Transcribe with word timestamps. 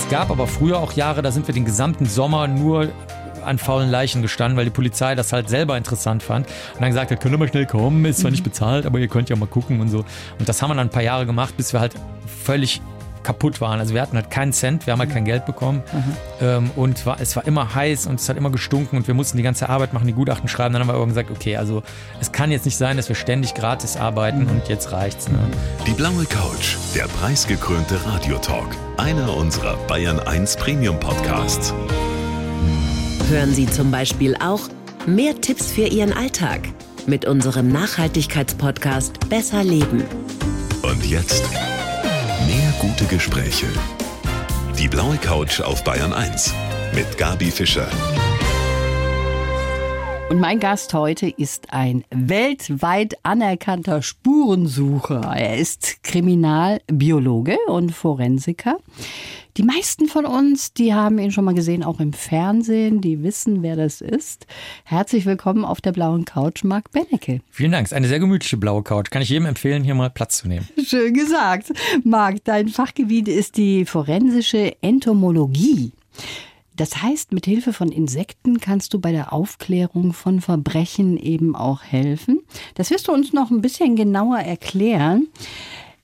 Es 0.00 0.08
gab 0.08 0.30
aber 0.30 0.46
früher 0.46 0.78
auch 0.78 0.94
Jahre, 0.94 1.20
da 1.20 1.30
sind 1.30 1.46
wir 1.46 1.54
den 1.54 1.66
gesamten 1.66 2.06
Sommer 2.06 2.48
nur 2.48 2.88
an 3.44 3.58
faulen 3.58 3.90
Leichen 3.90 4.22
gestanden, 4.22 4.56
weil 4.56 4.64
die 4.64 4.70
Polizei 4.70 5.14
das 5.14 5.32
halt 5.32 5.48
selber 5.48 5.76
interessant 5.76 6.22
fand 6.22 6.46
und 6.46 6.80
dann 6.80 6.88
gesagt 6.88 7.10
hat, 7.10 7.20
könnt 7.20 7.34
ihr 7.34 7.38
mal 7.38 7.48
schnell 7.48 7.66
kommen, 7.66 8.04
ist 8.06 8.20
zwar 8.20 8.30
nicht 8.30 8.42
bezahlt, 8.42 8.86
aber 8.86 8.98
ihr 8.98 9.08
könnt 9.08 9.28
ja 9.28 9.36
mal 9.36 9.46
gucken 9.46 9.78
und 9.80 9.88
so. 9.88 9.98
Und 10.38 10.48
das 10.48 10.62
haben 10.62 10.70
wir 10.70 10.74
dann 10.74 10.88
ein 10.88 10.90
paar 10.90 11.02
Jahre 11.02 11.26
gemacht, 11.26 11.56
bis 11.56 11.74
wir 11.74 11.80
halt 11.80 11.94
völlig 12.44 12.80
kaputt 13.30 13.60
waren. 13.60 13.78
Also 13.78 13.94
wir 13.94 14.02
hatten 14.02 14.16
halt 14.16 14.30
keinen 14.30 14.52
Cent, 14.52 14.86
wir 14.86 14.92
haben 14.92 14.98
halt 14.98 15.10
kein 15.10 15.24
Geld 15.24 15.46
bekommen 15.46 15.82
ähm, 16.40 16.70
und 16.74 17.06
war, 17.06 17.20
es 17.20 17.36
war 17.36 17.46
immer 17.46 17.74
heiß 17.76 18.06
und 18.06 18.18
es 18.18 18.28
hat 18.28 18.36
immer 18.36 18.50
gestunken 18.50 18.96
und 18.96 19.06
wir 19.06 19.14
mussten 19.14 19.36
die 19.36 19.44
ganze 19.44 19.68
Arbeit 19.68 19.92
machen, 19.92 20.08
die 20.08 20.12
Gutachten 20.12 20.48
schreiben. 20.48 20.72
Dann 20.72 20.82
haben 20.82 20.88
wir 20.88 20.94
irgendwann 20.94 21.24
gesagt, 21.24 21.30
okay, 21.30 21.56
also 21.56 21.84
es 22.20 22.32
kann 22.32 22.50
jetzt 22.50 22.64
nicht 22.64 22.76
sein, 22.76 22.96
dass 22.96 23.08
wir 23.08 23.14
ständig 23.14 23.54
gratis 23.54 23.96
arbeiten 23.96 24.46
und 24.46 24.68
jetzt 24.68 24.90
reicht's. 24.90 25.28
Ne? 25.28 25.38
Die 25.86 25.92
blaue 25.92 26.24
Couch, 26.24 26.76
der 26.94 27.04
preisgekrönte 27.04 28.04
Radiotalk. 28.04 28.68
Einer 28.96 29.36
unserer 29.36 29.76
Bayern 29.86 30.18
1 30.18 30.56
Premium 30.56 30.98
Podcasts. 30.98 31.72
Hören 33.28 33.54
Sie 33.54 33.66
zum 33.66 33.92
Beispiel 33.92 34.34
auch 34.36 34.62
mehr 35.06 35.40
Tipps 35.40 35.70
für 35.70 35.86
Ihren 35.86 36.12
Alltag 36.12 36.62
mit 37.06 37.26
unserem 37.26 37.68
Nachhaltigkeitspodcast 37.68 39.28
Besser 39.28 39.62
Leben. 39.62 40.02
Und 40.82 41.06
jetzt 41.06 41.44
gute 42.80 43.04
Gespräche. 43.04 43.66
Die 44.78 44.88
blaue 44.88 45.18
Couch 45.18 45.60
auf 45.60 45.84
Bayern 45.84 46.14
1 46.14 46.54
mit 46.94 47.18
Gabi 47.18 47.50
Fischer. 47.50 47.86
Und 50.30 50.38
mein 50.38 50.60
Gast 50.60 50.94
heute 50.94 51.28
ist 51.28 51.72
ein 51.72 52.04
weltweit 52.10 53.16
anerkannter 53.24 54.00
Spurensucher. 54.00 55.22
Er 55.22 55.56
ist 55.56 56.04
Kriminalbiologe 56.04 57.56
und 57.66 57.90
Forensiker. 57.90 58.78
Die 59.56 59.64
meisten 59.64 60.06
von 60.06 60.26
uns, 60.26 60.72
die 60.72 60.94
haben 60.94 61.18
ihn 61.18 61.32
schon 61.32 61.44
mal 61.44 61.54
gesehen, 61.54 61.82
auch 61.82 61.98
im 61.98 62.12
Fernsehen, 62.12 63.00
die 63.00 63.24
wissen, 63.24 63.64
wer 63.64 63.74
das 63.74 64.00
ist. 64.00 64.46
Herzlich 64.84 65.26
willkommen 65.26 65.64
auf 65.64 65.80
der 65.80 65.90
blauen 65.90 66.24
Couch, 66.24 66.62
Marc 66.62 66.92
Benecke. 66.92 67.40
Vielen 67.50 67.72
Dank. 67.72 67.86
Es 67.86 67.90
ist 67.90 67.96
eine 67.96 68.06
sehr 68.06 68.20
gemütliche 68.20 68.56
blaue 68.56 68.84
Couch. 68.84 69.10
Kann 69.10 69.22
ich 69.22 69.30
jedem 69.30 69.46
empfehlen, 69.46 69.82
hier 69.82 69.96
mal 69.96 70.10
Platz 70.10 70.38
zu 70.38 70.46
nehmen. 70.46 70.68
Schön 70.86 71.12
gesagt. 71.12 71.72
Marc, 72.04 72.44
dein 72.44 72.68
Fachgebiet 72.68 73.26
ist 73.26 73.56
die 73.56 73.84
forensische 73.84 74.80
Entomologie. 74.80 75.90
Das 76.80 77.02
heißt, 77.02 77.32
mit 77.32 77.44
Hilfe 77.44 77.74
von 77.74 77.92
Insekten 77.92 78.58
kannst 78.58 78.94
du 78.94 79.00
bei 79.00 79.12
der 79.12 79.34
Aufklärung 79.34 80.14
von 80.14 80.40
Verbrechen 80.40 81.18
eben 81.18 81.54
auch 81.54 81.82
helfen. 81.82 82.40
Das 82.74 82.90
wirst 82.90 83.08
du 83.08 83.12
uns 83.12 83.34
noch 83.34 83.50
ein 83.50 83.60
bisschen 83.60 83.96
genauer 83.96 84.38
erklären. 84.38 85.28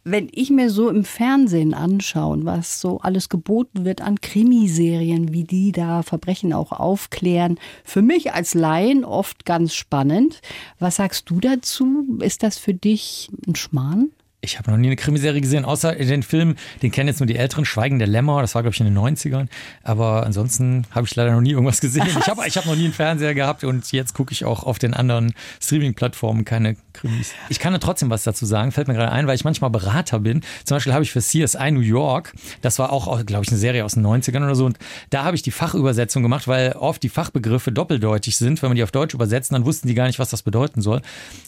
Wenn 0.04 0.28
ich 0.32 0.50
mir 0.50 0.68
so 0.68 0.90
im 0.90 1.04
Fernsehen 1.04 1.72
anschaue, 1.72 2.44
was 2.44 2.78
so 2.78 2.98
alles 2.98 3.30
geboten 3.30 3.86
wird 3.86 4.02
an 4.02 4.20
Krimiserien, 4.20 5.32
wie 5.32 5.44
die 5.44 5.72
da 5.72 6.02
Verbrechen 6.02 6.52
auch 6.52 6.72
aufklären, 6.72 7.58
für 7.82 8.02
mich 8.02 8.34
als 8.34 8.52
Laien 8.52 9.02
oft 9.02 9.46
ganz 9.46 9.74
spannend. 9.74 10.42
Was 10.78 10.96
sagst 10.96 11.30
du 11.30 11.40
dazu? 11.40 12.18
Ist 12.20 12.42
das 12.42 12.58
für 12.58 12.74
dich 12.74 13.30
ein 13.46 13.54
Schmarrn? 13.54 14.10
Ich 14.46 14.58
habe 14.58 14.70
noch 14.70 14.78
nie 14.78 14.86
eine 14.86 14.96
Krimiserie 14.96 15.40
gesehen, 15.40 15.64
außer 15.64 15.94
den 15.94 16.22
Film, 16.22 16.54
den 16.82 16.90
kennen 16.90 17.08
jetzt 17.08 17.20
nur 17.20 17.26
die 17.26 17.36
Älteren, 17.36 17.64
Schweigen 17.64 17.98
der 17.98 18.08
Lämmer, 18.08 18.40
das 18.40 18.54
war, 18.54 18.62
glaube 18.62 18.74
ich, 18.74 18.80
in 18.80 18.86
den 18.86 18.96
90ern. 18.96 19.48
Aber 19.82 20.24
ansonsten 20.24 20.86
habe 20.92 21.06
ich 21.06 21.14
leider 21.16 21.32
noch 21.32 21.40
nie 21.40 21.50
irgendwas 21.50 21.80
gesehen. 21.80 22.06
Ich 22.18 22.28
habe 22.28 22.42
ich 22.46 22.56
hab 22.56 22.64
noch 22.66 22.76
nie 22.76 22.84
einen 22.84 22.92
Fernseher 22.92 23.34
gehabt 23.34 23.64
und 23.64 23.90
jetzt 23.92 24.14
gucke 24.14 24.32
ich 24.32 24.44
auch 24.44 24.62
auf 24.62 24.78
den 24.78 24.94
anderen 24.94 25.34
Streaming-Plattformen 25.60 26.44
keine 26.44 26.76
Krimis. 26.92 27.32
Ich 27.48 27.58
kann 27.58 27.72
da 27.72 27.78
trotzdem 27.78 28.08
was 28.08 28.22
dazu 28.22 28.46
sagen, 28.46 28.72
fällt 28.72 28.88
mir 28.88 28.94
gerade 28.94 29.12
ein, 29.12 29.26
weil 29.26 29.34
ich 29.34 29.44
manchmal 29.44 29.70
Berater 29.70 30.20
bin. 30.20 30.42
Zum 30.64 30.76
Beispiel 30.76 30.94
habe 30.94 31.02
ich 31.02 31.10
für 31.10 31.20
CSI 31.20 31.70
New 31.72 31.80
York, 31.80 32.32
das 32.62 32.78
war 32.78 32.92
auch, 32.92 33.24
glaube 33.26 33.44
ich, 33.44 33.50
eine 33.50 33.58
Serie 33.58 33.84
aus 33.84 33.94
den 33.94 34.06
90ern 34.06 34.44
oder 34.44 34.54
so, 34.54 34.64
und 34.64 34.78
da 35.10 35.24
habe 35.24 35.36
ich 35.36 35.42
die 35.42 35.50
Fachübersetzung 35.50 36.22
gemacht, 36.22 36.46
weil 36.48 36.72
oft 36.72 37.02
die 37.02 37.08
Fachbegriffe 37.08 37.72
doppeldeutig 37.72 38.36
sind. 38.36 38.62
Wenn 38.62 38.70
man 38.70 38.76
die 38.76 38.82
auf 38.82 38.92
Deutsch 38.92 39.14
übersetzt, 39.14 39.52
dann 39.52 39.64
wussten 39.64 39.88
die 39.88 39.94
gar 39.94 40.06
nicht, 40.06 40.18
was 40.18 40.30
das 40.30 40.42
bedeuten 40.42 40.80
soll. 40.80 41.02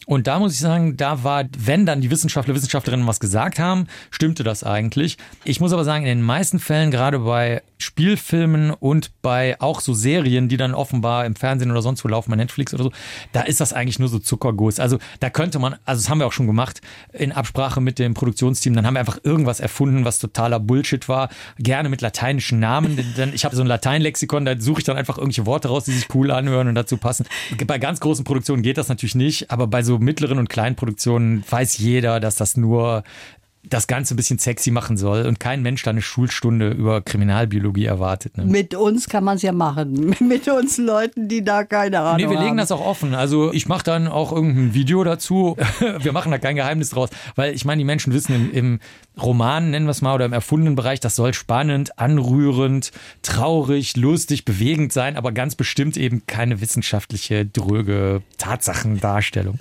Und 0.06 0.26
da 0.26 0.38
muss 0.38 0.52
ich 0.52 0.58
sagen, 0.58 0.96
da 0.96 1.22
war, 1.24 1.44
wenn 1.58 1.86
dann 1.86 2.00
die 2.00 2.10
Wissenschaftler, 2.10 2.54
Wissenschaftlerinnen 2.88 3.06
was 3.06 3.20
gesagt 3.20 3.58
haben, 3.58 3.86
stimmte 4.10 4.44
das 4.44 4.64
eigentlich. 4.64 5.18
Ich 5.44 5.60
muss 5.60 5.72
aber 5.72 5.84
sagen, 5.84 6.04
in 6.04 6.18
den 6.18 6.22
meisten 6.22 6.58
Fällen, 6.58 6.90
gerade 6.90 7.20
bei 7.20 7.62
Spielfilmen 7.78 8.72
und 8.72 9.10
bei 9.22 9.60
auch 9.60 9.80
so 9.80 9.94
Serien, 9.94 10.48
die 10.48 10.56
dann 10.56 10.74
offenbar 10.74 11.26
im 11.26 11.36
Fernsehen 11.36 11.70
oder 11.70 11.82
sonst 11.82 12.04
wo 12.04 12.08
laufen, 12.08 12.30
bei 12.30 12.36
Netflix 12.36 12.74
oder 12.74 12.84
so, 12.84 12.92
da 13.32 13.42
ist 13.42 13.60
das 13.60 13.72
eigentlich 13.72 13.98
nur 13.98 14.08
so 14.08 14.18
Zuckerguss. 14.18 14.80
Also 14.80 14.98
da 15.20 15.30
könnte 15.30 15.58
man, 15.58 15.76
also 15.84 16.02
das 16.02 16.10
haben 16.10 16.18
wir 16.18 16.26
auch 16.26 16.32
schon 16.32 16.46
gemacht, 16.46 16.80
in 17.12 17.32
Absprache 17.32 17.80
mit 17.80 17.98
dem 17.98 18.14
Produktionsteam, 18.14 18.74
dann 18.74 18.86
haben 18.86 18.94
wir 18.94 19.00
einfach 19.00 19.18
irgendwas 19.22 19.60
erfunden, 19.60 20.04
was 20.04 20.18
totaler 20.18 20.58
Bullshit 20.58 21.08
war, 21.08 21.28
gerne 21.58 21.88
mit 21.88 22.00
lateinischen 22.00 22.58
Namen, 22.58 22.98
denn 23.16 23.32
ich 23.32 23.44
habe 23.44 23.54
so 23.54 23.62
ein 23.62 23.68
Lateinlexikon, 23.68 24.44
da 24.44 24.58
suche 24.58 24.80
ich 24.80 24.84
dann 24.84 24.96
einfach 24.96 25.18
irgendwelche 25.18 25.46
Worte 25.46 25.68
raus, 25.68 25.84
die 25.84 25.92
sich 25.92 26.12
cool 26.14 26.30
anhören 26.32 26.68
und 26.68 26.74
dazu 26.74 26.96
passen. 26.96 27.26
Bei 27.66 27.78
ganz 27.78 28.00
großen 28.00 28.24
Produktionen 28.24 28.62
geht 28.62 28.78
das 28.78 28.88
natürlich 28.88 29.14
nicht, 29.14 29.50
aber 29.50 29.66
bei 29.66 29.82
so 29.82 29.98
mittleren 29.98 30.38
und 30.38 30.48
kleinen 30.48 30.74
Produktionen 30.74 31.44
weiß 31.48 31.78
jeder, 31.78 32.18
dass 32.18 32.34
das 32.34 32.56
nur 32.56 32.67
das 33.70 33.86
Ganze 33.86 34.14
ein 34.14 34.16
bisschen 34.16 34.38
sexy 34.38 34.70
machen 34.70 34.96
soll 34.96 35.26
und 35.26 35.40
kein 35.40 35.62
Mensch 35.62 35.82
da 35.82 35.90
eine 35.90 36.02
Schulstunde 36.02 36.70
über 36.70 37.00
Kriminalbiologie 37.00 37.84
erwartet. 37.84 38.36
Ne? 38.36 38.44
Mit 38.44 38.74
uns 38.74 39.08
kann 39.08 39.24
man 39.24 39.36
es 39.36 39.42
ja 39.42 39.52
machen. 39.52 40.16
Mit 40.20 40.48
uns 40.48 40.78
Leuten, 40.78 41.28
die 41.28 41.44
da 41.44 41.64
keine 41.64 42.00
Ahnung 42.00 42.12
haben. 42.12 42.22
Nee, 42.22 42.30
wir 42.30 42.40
legen 42.40 42.56
das 42.56 42.72
auch 42.72 42.84
offen. 42.84 43.14
Also 43.14 43.52
ich 43.52 43.68
mache 43.68 43.84
dann 43.84 44.08
auch 44.08 44.32
irgendein 44.32 44.74
Video 44.74 45.04
dazu. 45.04 45.56
wir 45.98 46.12
machen 46.12 46.30
da 46.30 46.38
kein 46.38 46.56
Geheimnis 46.56 46.90
draus, 46.90 47.10
weil 47.34 47.54
ich 47.54 47.64
meine, 47.64 47.80
die 47.80 47.84
Menschen 47.84 48.12
wissen 48.12 48.34
im, 48.34 48.52
im 48.52 48.80
Roman, 49.20 49.70
nennen 49.70 49.86
wir 49.86 49.90
es 49.90 50.02
mal, 50.02 50.14
oder 50.14 50.24
im 50.24 50.32
erfundenen 50.32 50.76
Bereich, 50.76 51.00
das 51.00 51.16
soll 51.16 51.34
spannend, 51.34 51.98
anrührend, 51.98 52.92
traurig, 53.22 53.96
lustig, 53.96 54.44
bewegend 54.44 54.92
sein, 54.92 55.16
aber 55.16 55.32
ganz 55.32 55.54
bestimmt 55.56 55.96
eben 55.96 56.22
keine 56.26 56.60
wissenschaftliche, 56.60 57.44
dröge 57.44 58.22
Tatsachendarstellung. 58.38 59.58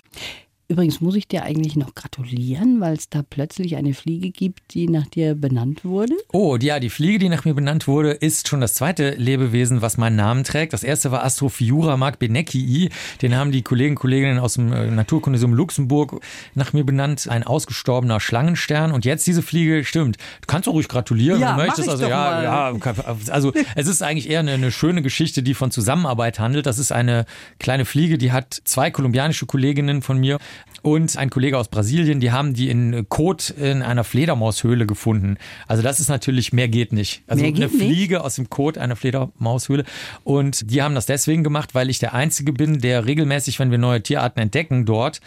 Übrigens 0.70 1.00
muss 1.00 1.16
ich 1.16 1.30
dir 1.30 1.44
eigentlich 1.44 1.78
noch 1.78 1.96
gratulieren, 1.96 2.82
weil 2.82 2.98
es 2.98 3.10
da 3.10 3.22
plötzlich 3.24 3.78
eine 3.78 3.94
Fliege 3.94 4.32
gibt, 4.32 4.74
die 4.74 4.90
nach 4.90 5.08
dir 5.08 5.34
benannt 5.34 5.86
wurde. 5.86 6.14
Oh, 6.34 6.58
ja, 6.60 6.82
die 6.82 6.90
Fliege, 6.90 7.20
die 7.20 7.30
nach 7.30 7.46
mir 7.46 7.54
benannt 7.54 7.88
wurde, 7.88 8.12
ist 8.12 8.50
schon 8.50 8.60
das 8.60 8.74
zweite 8.74 9.12
Lebewesen, 9.12 9.82
was 9.82 9.96
meinen 9.98 10.18
Namen 10.18 10.44
trägt. 10.44 10.74
Das 10.74 10.84
erste 10.84 11.10
war 11.10 11.24
Astrophiura 11.24 11.96
Mark 11.96 12.20
Benekii. 12.20 12.90
Den 13.22 13.36
haben 13.38 13.54
die 13.54 13.62
Kollegen 13.62 13.92
und 13.92 14.00
Kolleginnen 14.00 14.40
aus 14.40 14.56
dem 14.56 14.74
äh, 14.74 14.88
Naturkundemuseum 14.92 15.54
Luxemburg 15.54 16.20
nach 16.54 16.74
mir 16.74 16.84
benannt. 16.84 17.30
Ein 17.30 17.44
ausgestorbener 17.44 18.20
Schlangenstern. 18.20 18.92
Und 18.92 19.06
jetzt 19.06 19.26
diese 19.26 19.42
Fliege, 19.44 19.86
stimmt. 19.86 20.18
Du 20.18 20.48
kannst 20.48 20.68
auch 20.68 20.74
ruhig 20.74 20.90
gratulieren, 20.90 21.40
Ja, 21.40 21.52
wenn 21.52 21.60
du 21.60 21.62
möchtest. 21.68 21.88
ich 21.88 21.92
Also 21.92 22.08
ja, 22.08 22.10
mal. 22.10 22.44
ja, 22.44 23.14
also 23.32 23.54
es 23.76 23.88
ist 23.88 24.04
eigentlich 24.04 24.30
eher 24.30 24.42
eine, 24.42 24.52
eine 24.52 24.72
schöne 24.74 25.02
Geschichte, 25.02 25.44
die 25.44 25.54
von 25.54 25.72
Zusammenarbeit 25.72 26.40
handelt. 26.40 26.66
Das 26.66 26.78
ist 26.78 26.92
eine 26.92 27.26
kleine 27.58 27.86
Fliege, 27.86 28.18
die 28.18 28.34
hat 28.34 28.54
zwei 28.66 28.92
kolumbianische 28.92 29.46
Kolleginnen 29.46 30.02
von 30.02 30.18
mir 30.18 30.40
und 30.82 31.18
ein 31.18 31.30
Kollege 31.30 31.58
aus 31.58 31.68
Brasilien, 31.68 32.20
die 32.20 32.32
haben 32.32 32.54
die 32.54 32.70
in 32.70 33.10
Kot 33.10 33.50
in 33.50 33.82
einer 33.82 34.04
Fledermaushöhle 34.04 34.86
gefunden. 34.86 35.38
Also 35.68 35.84
das 35.84 36.00
ist 36.00 36.08
natürlich, 36.08 36.54
mehr 36.54 36.70
geht 36.70 36.94
nicht. 36.94 37.24
Also 37.28 37.42
Mehr 37.42 37.52
geht 37.52 37.64
eine 37.64 37.74
nicht? 37.74 37.84
Fliege 37.84 38.24
aus 38.24 38.36
dem 38.36 38.50
Kot 38.50 38.78
einer 38.78 38.96
Fledermaushöhle. 38.96 39.84
Und 40.24 40.72
die 40.72 40.82
haben 40.82 40.96
das 40.96 41.06
deswegen 41.06 41.44
gemacht, 41.44 41.76
weil 41.76 41.90
ich 41.90 42.00
der 42.00 42.14
Einzige 42.14 42.54
bin, 42.54 42.80
der 42.80 43.06
regelmäßig, 43.06 43.60
wenn 43.60 43.72
wir 43.72 43.78
neue 43.78 44.02
Tierarten 44.02 44.40
entdecken 44.42 44.86
dort, 44.86 45.20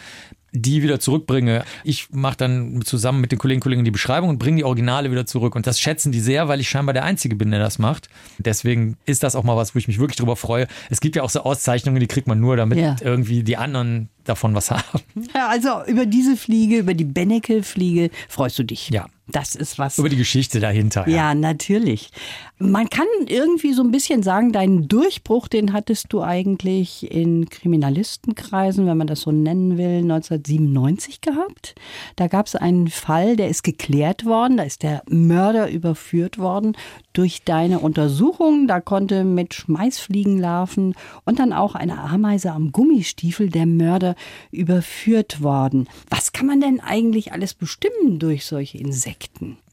die 0.53 0.83
wieder 0.83 0.99
zurückbringe. 0.99 1.63
Ich 1.83 2.09
mache 2.11 2.37
dann 2.37 2.81
zusammen 2.83 3.21
mit 3.21 3.31
den 3.31 3.39
Kolleginnen 3.39 3.59
und 3.59 3.63
Kollegen 3.63 3.85
die 3.85 3.91
Beschreibung 3.91 4.29
und 4.29 4.37
bringe 4.39 4.57
die 4.57 4.63
Originale 4.63 5.11
wieder 5.11 5.25
zurück. 5.25 5.55
Und 5.55 5.65
das 5.67 5.79
schätzen 5.79 6.11
die 6.11 6.19
sehr, 6.19 6.47
weil 6.47 6.59
ich 6.59 6.69
scheinbar 6.69 6.93
der 6.93 7.03
Einzige 7.05 7.35
bin, 7.35 7.51
der 7.51 7.59
das 7.59 7.79
macht. 7.79 8.09
Deswegen 8.37 8.97
ist 9.05 9.23
das 9.23 9.35
auch 9.35 9.43
mal 9.43 9.55
was, 9.55 9.75
wo 9.75 9.79
ich 9.79 9.87
mich 9.87 9.99
wirklich 9.99 10.17
drüber 10.17 10.35
freue. 10.35 10.67
Es 10.89 10.99
gibt 10.99 11.15
ja 11.15 11.23
auch 11.23 11.29
so 11.29 11.41
Auszeichnungen, 11.41 11.99
die 11.99 12.07
kriegt 12.07 12.27
man 12.27 12.39
nur, 12.39 12.57
damit 12.57 12.79
Ja. 12.79 12.95
irgendwie 13.01 13.43
die 13.43 13.57
anderen 13.57 14.09
davon 14.23 14.53
was 14.53 14.71
haben. 14.71 14.99
Ja, 15.33 15.47
also 15.47 15.83
über 15.87 16.05
diese 16.05 16.35
Fliege, 16.37 16.77
über 16.77 16.93
die 16.93 17.05
Benecke-Fliege 17.05 18.09
freust 18.29 18.59
du 18.59 18.63
dich. 18.63 18.89
Ja. 18.89 19.07
Das 19.31 19.55
ist 19.55 19.79
was. 19.79 19.97
Über 19.97 20.09
die 20.09 20.17
Geschichte 20.17 20.59
dahinter. 20.59 21.07
Ja, 21.07 21.33
natürlich. 21.33 22.11
Man 22.59 22.89
kann 22.89 23.07
irgendwie 23.25 23.73
so 23.73 23.81
ein 23.81 23.91
bisschen 23.91 24.21
sagen, 24.23 24.51
deinen 24.51 24.87
Durchbruch, 24.87 25.47
den 25.47 25.73
hattest 25.73 26.13
du 26.13 26.21
eigentlich 26.21 27.09
in 27.11 27.49
Kriminalistenkreisen, 27.49 28.85
wenn 28.85 28.97
man 28.97 29.07
das 29.07 29.21
so 29.21 29.31
nennen 29.31 29.77
will, 29.77 29.99
1997 30.03 31.21
gehabt. 31.21 31.75
Da 32.17 32.27
gab 32.27 32.45
es 32.45 32.55
einen 32.55 32.89
Fall, 32.89 33.35
der 33.35 33.49
ist 33.49 33.63
geklärt 33.63 34.25
worden, 34.25 34.57
da 34.57 34.63
ist 34.63 34.83
der 34.83 35.01
Mörder 35.09 35.71
überführt 35.71 36.37
worden 36.37 36.77
durch 37.13 37.43
deine 37.43 37.79
Untersuchung. 37.79 38.67
Da 38.67 38.79
konnte 38.79 39.23
mit 39.23 39.53
Schmeißfliegenlarven 39.53 40.93
und 41.25 41.39
dann 41.39 41.53
auch 41.53 41.75
eine 41.75 41.99
Ameise 41.99 42.51
am 42.51 42.71
Gummistiefel 42.71 43.49
der 43.49 43.65
Mörder 43.65 44.15
überführt 44.51 45.41
worden. 45.41 45.87
Was 46.09 46.31
kann 46.31 46.45
man 46.45 46.61
denn 46.61 46.79
eigentlich 46.79 47.33
alles 47.33 47.53
bestimmen 47.53 48.19
durch 48.19 48.45
solche 48.45 48.77
Insekten? 48.77 49.20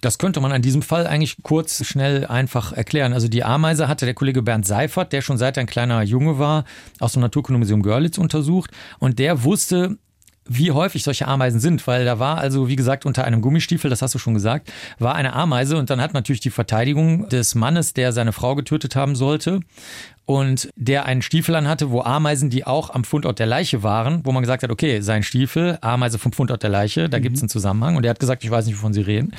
Das 0.01 0.19
könnte 0.19 0.41
man 0.41 0.53
an 0.53 0.63
diesem 0.63 0.83
Fall 0.83 1.07
eigentlich 1.07 1.37
kurz, 1.43 1.85
schnell, 1.85 2.27
einfach 2.27 2.73
erklären. 2.73 3.13
Also 3.13 3.29
die 3.29 3.45
Ameise 3.45 3.89
hatte 3.89 4.05
der 4.05 4.15
Kollege 4.15 4.43
Bernd 4.43 4.67
Seifert, 4.67 5.13
der 5.13 5.23
schon 5.23 5.39
seit 5.39 5.59
ein 5.59 5.67
kleiner 5.67 6.03
Junge 6.03 6.39
war, 6.39 6.65
aus 7.01 7.13
dem 7.13 7.23
Naturkundemuseum 7.23 7.83
Görlitz 7.83 8.19
untersucht. 8.19 8.71
Und 8.99 9.19
der 9.19 9.45
wusste, 9.45 9.99
wie 10.49 10.73
häufig 10.73 11.03
solche 11.03 11.29
Ameisen 11.29 11.61
sind, 11.61 11.87
weil 11.87 12.05
da 12.05 12.19
war 12.19 12.39
also, 12.39 12.69
wie 12.69 12.77
gesagt, 12.77 13.05
unter 13.07 13.25
einem 13.25 13.43
Gummistiefel, 13.43 13.91
das 13.91 14.03
hast 14.03 14.15
du 14.15 14.19
schon 14.19 14.35
gesagt, 14.35 14.73
war 14.99 15.15
eine 15.15 15.35
Ameise 15.35 15.77
und 15.77 15.91
dann 15.91 16.01
hat 16.01 16.15
natürlich 16.15 16.41
die 16.41 16.51
Verteidigung 16.51 17.29
des 17.29 17.55
Mannes, 17.55 17.93
der 17.93 18.13
seine 18.13 18.33
Frau 18.33 18.55
getötet 18.55 18.97
haben 18.97 19.15
sollte, 19.15 19.61
und 20.29 20.69
der 20.77 21.07
einen 21.07 21.23
Stiefel 21.23 21.55
anhatte, 21.55 21.91
wo 21.91 22.03
Ameisen, 22.03 22.51
die 22.51 22.67
auch 22.67 22.91
am 22.91 23.05
Fundort 23.05 23.39
der 23.39 23.47
Leiche 23.47 23.83
waren, 23.83 24.27
wo 24.27 24.33
man 24.33 24.43
gesagt 24.43 24.63
hat, 24.63 24.71
okay, 24.71 25.01
sein 25.01 25.23
Stiefel, 25.23 25.79
Ameise 25.81 26.19
vom 26.19 26.35
Fundort 26.35 26.63
der 26.63 26.69
Leiche, 26.69 27.09
da 27.09 27.17
mhm. 27.17 27.23
gibt 27.23 27.37
es 27.37 27.43
einen 27.43 27.49
Zusammenhang. 27.49 27.97
Und 27.97 28.05
er 28.05 28.11
hat 28.11 28.21
gesagt, 28.21 28.45
ich 28.45 28.51
weiß 28.51 28.67
nicht, 28.67 28.77
wovon 28.77 28.93
Sie 28.93 29.01
reden. 29.01 29.33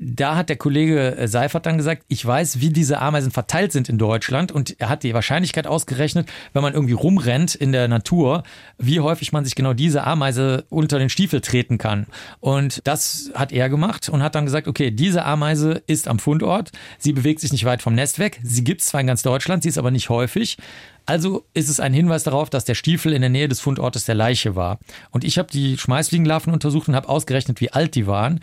Da 0.00 0.36
hat 0.36 0.50
der 0.50 0.56
Kollege 0.56 1.16
äh, 1.16 1.28
Seifert 1.28 1.64
dann 1.64 1.78
gesagt, 1.78 2.02
ich 2.08 2.26
weiß, 2.26 2.60
wie 2.60 2.68
diese 2.68 3.00
Ameisen 3.00 3.30
verteilt 3.30 3.72
sind 3.72 3.88
in 3.88 3.96
Deutschland. 3.96 4.52
Und 4.52 4.78
er 4.78 4.90
hat 4.90 5.02
die 5.02 5.14
Wahrscheinlichkeit 5.14 5.66
ausgerechnet, 5.66 6.28
wenn 6.52 6.60
man 6.60 6.74
irgendwie 6.74 6.92
rumrennt 6.92 7.54
in 7.54 7.72
der 7.72 7.88
Natur, 7.88 8.42
wie 8.76 9.00
häufig 9.00 9.32
man 9.32 9.46
sich 9.46 9.54
genau 9.54 9.72
diese 9.72 10.04
Ameise 10.04 10.66
unter 10.68 10.98
den 10.98 11.08
Stiefel 11.08 11.40
treten 11.40 11.78
kann. 11.78 12.04
Und 12.40 12.82
das 12.84 13.30
hat 13.32 13.50
er 13.50 13.70
gemacht 13.70 14.10
und 14.10 14.22
hat 14.22 14.34
dann 14.34 14.44
gesagt, 14.44 14.68
okay, 14.68 14.90
diese 14.90 15.24
Ameise 15.24 15.82
ist 15.86 16.06
am 16.06 16.18
Fundort, 16.18 16.70
sie 16.98 17.14
bewegt 17.14 17.40
sich 17.40 17.50
nicht 17.50 17.64
weit 17.64 17.80
vom 17.80 17.94
Nest 17.94 18.18
weg, 18.18 18.40
sie 18.42 18.62
gibt 18.62 18.82
es 18.82 18.88
zwar 18.88 19.00
in 19.00 19.06
ganz 19.06 19.22
Deutschland, 19.22 19.62
sie 19.62 19.70
ist 19.70 19.78
aber 19.78 19.90
nicht 19.90 20.10
häufig 20.10 20.33
häufig. 20.34 20.58
Also 21.06 21.44
ist 21.52 21.68
es 21.68 21.80
ein 21.80 21.92
Hinweis 21.92 22.22
darauf, 22.22 22.48
dass 22.48 22.64
der 22.64 22.74
Stiefel 22.74 23.12
in 23.12 23.20
der 23.20 23.30
Nähe 23.30 23.48
des 23.48 23.60
Fundortes 23.60 24.04
der 24.04 24.14
Leiche 24.14 24.56
war. 24.56 24.78
Und 25.10 25.24
ich 25.24 25.38
habe 25.38 25.50
die 25.52 25.76
Schmeißfliegenlarven 25.76 26.52
untersucht 26.52 26.88
und 26.88 26.96
habe 26.96 27.08
ausgerechnet, 27.08 27.60
wie 27.60 27.70
alt 27.72 27.94
die 27.94 28.06
waren. 28.06 28.40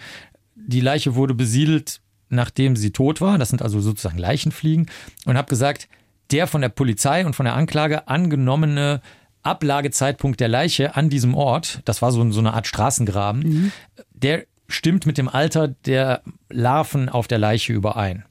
Die 0.55 0.81
Leiche 0.81 1.15
wurde 1.15 1.33
besiedelt, 1.33 2.01
nachdem 2.29 2.75
sie 2.75 2.91
tot 2.91 3.19
war. 3.19 3.37
Das 3.39 3.49
sind 3.49 3.63
also 3.63 3.79
sozusagen 3.81 4.19
Leichenfliegen. 4.19 4.87
Und 5.25 5.37
habe 5.37 5.47
gesagt, 5.47 5.87
der 6.29 6.45
von 6.45 6.61
der 6.61 6.69
Polizei 6.69 7.25
und 7.25 7.35
von 7.35 7.45
der 7.45 7.55
Anklage 7.55 8.07
angenommene 8.07 9.01
Ablagezeitpunkt 9.41 10.39
der 10.39 10.47
Leiche 10.47 10.95
an 10.95 11.09
diesem 11.09 11.33
Ort, 11.33 11.81
das 11.85 12.03
war 12.03 12.11
so, 12.11 12.29
so 12.31 12.39
eine 12.39 12.53
Art 12.53 12.67
Straßengraben, 12.67 13.41
mhm. 13.41 13.71
der 14.13 14.45
stimmt 14.67 15.07
mit 15.07 15.17
dem 15.17 15.27
Alter 15.27 15.67
der 15.67 16.21
Larven 16.49 17.09
auf 17.09 17.27
der 17.27 17.39
Leiche 17.39 17.73
überein. 17.73 18.23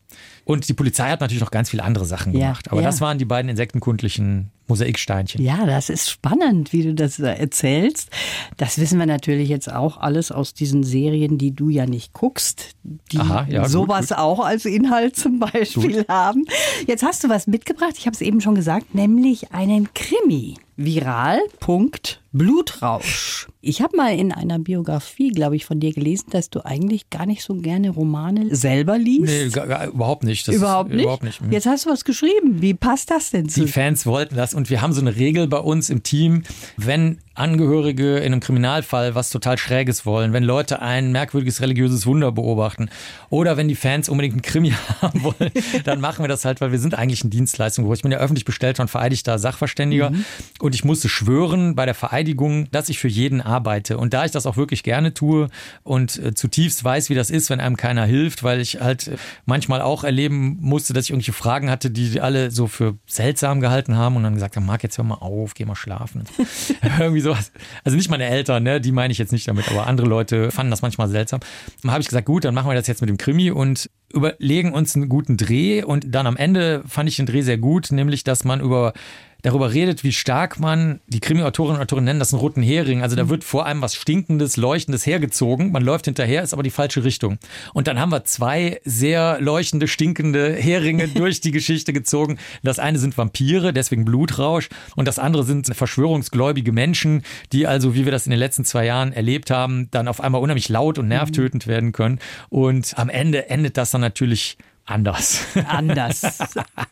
Und 0.45 0.69
die 0.69 0.75
Polizei 0.75 1.11
hat 1.11 1.21
natürlich 1.21 1.43
noch 1.43 1.51
ganz 1.51 1.71
viele 1.71 1.85
andere 1.85 2.05
Sachen 2.05 2.33
gemacht. 2.33 2.67
Ja, 2.67 2.73
Aber 2.73 2.81
ja. 2.81 2.87
das 2.89 3.01
waren 3.01 3.19
die 3.19 3.25
beiden 3.25 3.49
insektenkundlichen 3.49 4.51
Mosaiksteinchen. 4.71 5.43
Ja, 5.43 5.67
das 5.67 5.91
ist 5.91 6.09
spannend, 6.09 6.73
wie 6.73 6.85
du 6.85 6.95
das 6.95 7.19
erzählst. 7.19 8.09
Das 8.57 8.79
wissen 8.79 8.99
wir 8.99 9.07
natürlich 9.07 9.49
jetzt 9.49 9.71
auch 9.71 9.99
alles 9.99 10.33
aus 10.33 10.55
diesen 10.55 10.83
Serien, 10.85 11.37
die 11.39 11.51
du 11.51 11.69
ja 11.69 11.87
nicht 11.87 12.13
guckst, 12.13 12.71
die 13.13 13.19
Aha, 13.19 13.47
ja, 13.49 13.69
sowas 13.69 14.09
gut, 14.09 14.17
gut. 14.17 14.19
auch 14.19 14.41
als 14.41 14.65
Inhalt 14.65 15.17
zum 15.17 15.41
Beispiel 15.41 15.99
gut. 15.99 16.09
haben. 16.09 16.45
Jetzt 16.87 17.03
hast 17.03 17.23
du 17.25 17.29
was 17.29 17.47
mitgebracht, 17.47 17.95
ich 17.99 18.07
habe 18.07 18.15
es 18.15 18.21
eben 18.21 18.41
schon 18.41 18.55
gesagt, 18.55 18.95
nämlich 18.95 19.53
einen 19.53 19.93
Krimi. 19.93 20.57
Viral. 20.85 21.41
Punkt. 21.61 22.21
Blutrausch. 22.33 23.49
Ich 23.61 23.83
habe 23.83 23.97
mal 23.97 24.17
in 24.17 24.33
einer 24.33 24.61
Biografie, 24.61 25.31
glaube 25.31 25.57
ich, 25.57 25.67
von 25.67 25.81
dir 25.81 25.93
gelesen, 25.93 26.27
dass 26.31 26.49
du 26.49 26.65
eigentlich 26.65 27.11
gar 27.11 27.27
nicht 27.27 27.43
so 27.43 27.57
gerne 27.57 27.91
Romane 27.91 28.55
selber 28.55 28.97
liest. 28.97 29.25
Nee, 29.25 29.49
gar, 29.49 29.67
gar, 29.67 29.89
überhaupt 29.89 30.23
nicht. 30.23 30.47
Das 30.47 30.55
überhaupt 30.55 30.91
nicht? 30.91 31.03
Überhaupt 31.03 31.25
nicht. 31.25 31.41
Jetzt 31.51 31.67
hast 31.67 31.87
du 31.87 31.91
was 31.91 32.05
geschrieben. 32.05 32.63
Wie 32.63 32.75
passt 32.75 33.11
das 33.11 33.31
denn 33.31 33.49
zu? 33.49 33.63
Die 33.63 33.69
Fans 33.69 34.07
wollten 34.07 34.37
das 34.37 34.55
und 34.55 34.71
wir 34.71 34.81
haben 34.81 34.93
so 34.93 35.01
eine 35.01 35.17
Regel 35.17 35.49
bei 35.49 35.59
uns 35.59 35.91
im 35.91 36.05
Team, 36.05 36.45
wenn 36.77 37.19
Angehörige 37.35 38.19
in 38.19 38.33
einem 38.33 38.41
Kriminalfall 38.41 39.15
was 39.15 39.31
total 39.31 39.57
Schräges 39.57 40.05
wollen, 40.05 40.33
wenn 40.33 40.45
Leute 40.45 40.83
ein 40.83 41.11
merkwürdiges 41.11 41.61
religiöses 41.61 42.07
Wunder 42.07 42.33
beobachten 42.33 42.91
oder 43.31 43.57
wenn 43.57 43.67
die 43.67 43.77
Fans 43.77 44.09
unbedingt 44.09 44.35
einen 44.35 44.43
Krimi 44.43 44.73
haben 45.01 45.23
wollen, 45.23 45.51
dann 45.85 46.01
machen 46.01 46.23
wir 46.23 46.29
das 46.29 46.45
halt, 46.45 46.61
weil 46.61 46.71
wir 46.71 46.79
sind 46.79 46.95
eigentlich 46.95 47.25
ein 47.25 47.31
Dienstleistung. 47.31 47.91
Ich 47.93 48.03
bin 48.03 48.13
ja 48.13 48.19
öffentlich 48.19 48.45
bestellter 48.45 48.83
und 48.83 48.89
vereidigter 48.89 49.39
Sachverständiger 49.39 50.11
mhm. 50.11 50.25
und 50.61 50.70
ich 50.75 50.85
musste 50.85 51.09
schwören 51.09 51.75
bei 51.75 51.85
der 51.85 51.95
Vereidigung, 51.95 52.71
dass 52.71 52.89
ich 52.89 52.99
für 52.99 53.09
jeden 53.09 53.41
arbeite. 53.41 53.99
Und 53.99 54.15
da 54.15 54.25
ich 54.25 54.31
das 54.31 54.47
auch 54.47 54.57
wirklich 54.57 54.83
gerne 54.83 55.15
tue 55.15 55.49
und 55.83 56.19
äh, 56.19 56.35
zutiefst 56.35 56.83
weiß, 56.83 57.11
wie 57.11 57.15
das 57.15 57.31
ist, 57.31 57.51
wenn 57.51 57.61
einem 57.61 57.77
keiner 57.77 58.05
hilft, 58.05 58.43
weil 58.43 58.61
ich 58.61 58.81
halt 58.81 59.09
äh, 59.09 59.17
manchmal 59.47 59.83
auch 59.83 60.05
erleben 60.05 60.59
musste, 60.61 60.93
dass 60.93 61.05
ich 61.05 61.11
irgendwelche 61.11 61.33
Fragen 61.33 61.71
hatte, 61.71 61.91
die 61.91 62.21
alle 62.21 62.51
so 62.51 62.67
für 62.67 62.99
seltsam 63.07 63.61
gehalten 63.61 63.97
haben 63.97 64.17
und 64.17 64.23
dann 64.23 64.35
gesagt 64.35 64.57
haben, 64.57 64.67
Marc, 64.67 64.83
jetzt 64.83 64.99
hör 64.99 65.05
mal 65.05 65.17
auf, 65.17 65.55
geh 65.55 65.65
mal 65.65 65.77
schlafen. 65.77 66.25
Irgendwie 66.99 67.21
sowas. 67.21 67.53
Also 67.85 67.97
nicht 67.97 68.11
meine 68.11 68.25
Eltern, 68.25 68.63
ne, 68.63 68.81
die 68.81 68.93
meine 68.93 69.13
ich 69.13 69.19
jetzt 69.19 69.33
nicht 69.33 69.49
damit, 69.49 69.69
aber 69.69 69.87
andere 69.87 70.07
Leute 70.07 70.51
fanden 70.51 70.71
das 70.71 70.83
manchmal 70.83 71.09
seltsam. 71.09 71.41
Dann 71.83 71.93
habe 71.93 72.01
ich 72.03 72.09
gesagt, 72.09 72.27
gut, 72.27 72.45
dann 72.45 72.55
machen 72.55 72.69
wir 72.69 72.75
das 72.75 72.87
jetzt 72.87 73.01
mit 73.01 73.11
dem 73.11 73.19
Krimi 73.19 73.51
und 73.51 73.91
überlegen 74.13 74.73
uns 74.73 74.97
einen 74.97 75.09
guten 75.09 75.37
Dreh 75.37 75.83
und 75.83 76.15
dann 76.15 76.27
am 76.27 76.37
Ende 76.37 76.83
fand 76.87 77.09
ich 77.09 77.17
den 77.17 77.27
Dreh 77.27 77.43
sehr 77.43 77.59
gut, 77.59 77.93
nämlich 77.93 78.25
dass 78.25 78.45
man 78.45 78.61
über 78.61 78.93
darüber 79.43 79.73
redet, 79.73 80.05
wie 80.05 80.13
stark 80.13 80.61
man, 80.61 81.01
die 81.07 81.21
Krimi-Autorinnen 81.21 81.77
und 81.77 81.83
Autoren 81.83 82.05
nennen 82.05 82.19
das 82.19 82.33
einen 82.33 82.41
roten 82.41 82.63
Hering. 82.63 83.03
Also 83.03 83.17
da 83.17 83.29
wird 83.29 83.45
vor 83.45 83.67
allem 83.67 83.83
was 83.83 83.95
Stinkendes, 83.95 84.57
Leuchtendes 84.57 85.07
hergezogen. 85.07 85.73
Man 85.73 85.83
läuft 85.83 86.07
hinterher, 86.07 86.43
ist 86.43 86.53
aber 86.53 86.63
die 86.63 86.71
falsche 86.71 87.05
Richtung. 87.05 87.39
Und 87.75 87.87
dann 87.87 87.99
haben 87.99 88.11
wir 88.11 88.25
zwei 88.25 88.81
sehr 88.85 89.41
leuchtende, 89.41 89.89
stinkende 89.89 90.55
Heringe 90.55 91.09
durch 91.15 91.41
die 91.41 91.51
Geschichte 91.51 91.93
gezogen. 91.93 92.39
Das 92.63 92.79
eine 92.79 92.99
sind 92.99 93.17
Vampire, 93.17 93.73
deswegen 93.73 94.05
Blutrausch. 94.05 94.69
Und 94.97 95.09
das 95.09 95.19
andere 95.19 95.45
sind 95.45 95.75
verschwörungsgläubige 95.75 96.73
Menschen, 96.73 97.23
die 97.53 97.67
also, 97.67 97.95
wie 97.95 98.05
wir 98.05 98.13
das 98.13 98.27
in 98.27 98.31
den 98.31 98.39
letzten 98.39 98.65
zwei 98.65 98.87
Jahren 98.87 99.13
erlebt 99.13 99.51
haben, 99.51 99.89
dann 99.91 100.09
auf 100.09 100.21
einmal 100.21 100.41
unheimlich 100.41 100.69
laut 100.69 100.99
und 100.99 101.09
nervtötend 101.09 101.67
werden 101.67 101.93
können. 101.93 102.19
Und 102.49 102.95
am 102.97 103.09
Ende 103.09 103.49
endet 103.49 103.77
das 103.77 103.91
dann 103.91 104.01
natürlich 104.01 104.57
anders. 104.91 105.41
Anders. 105.67 106.23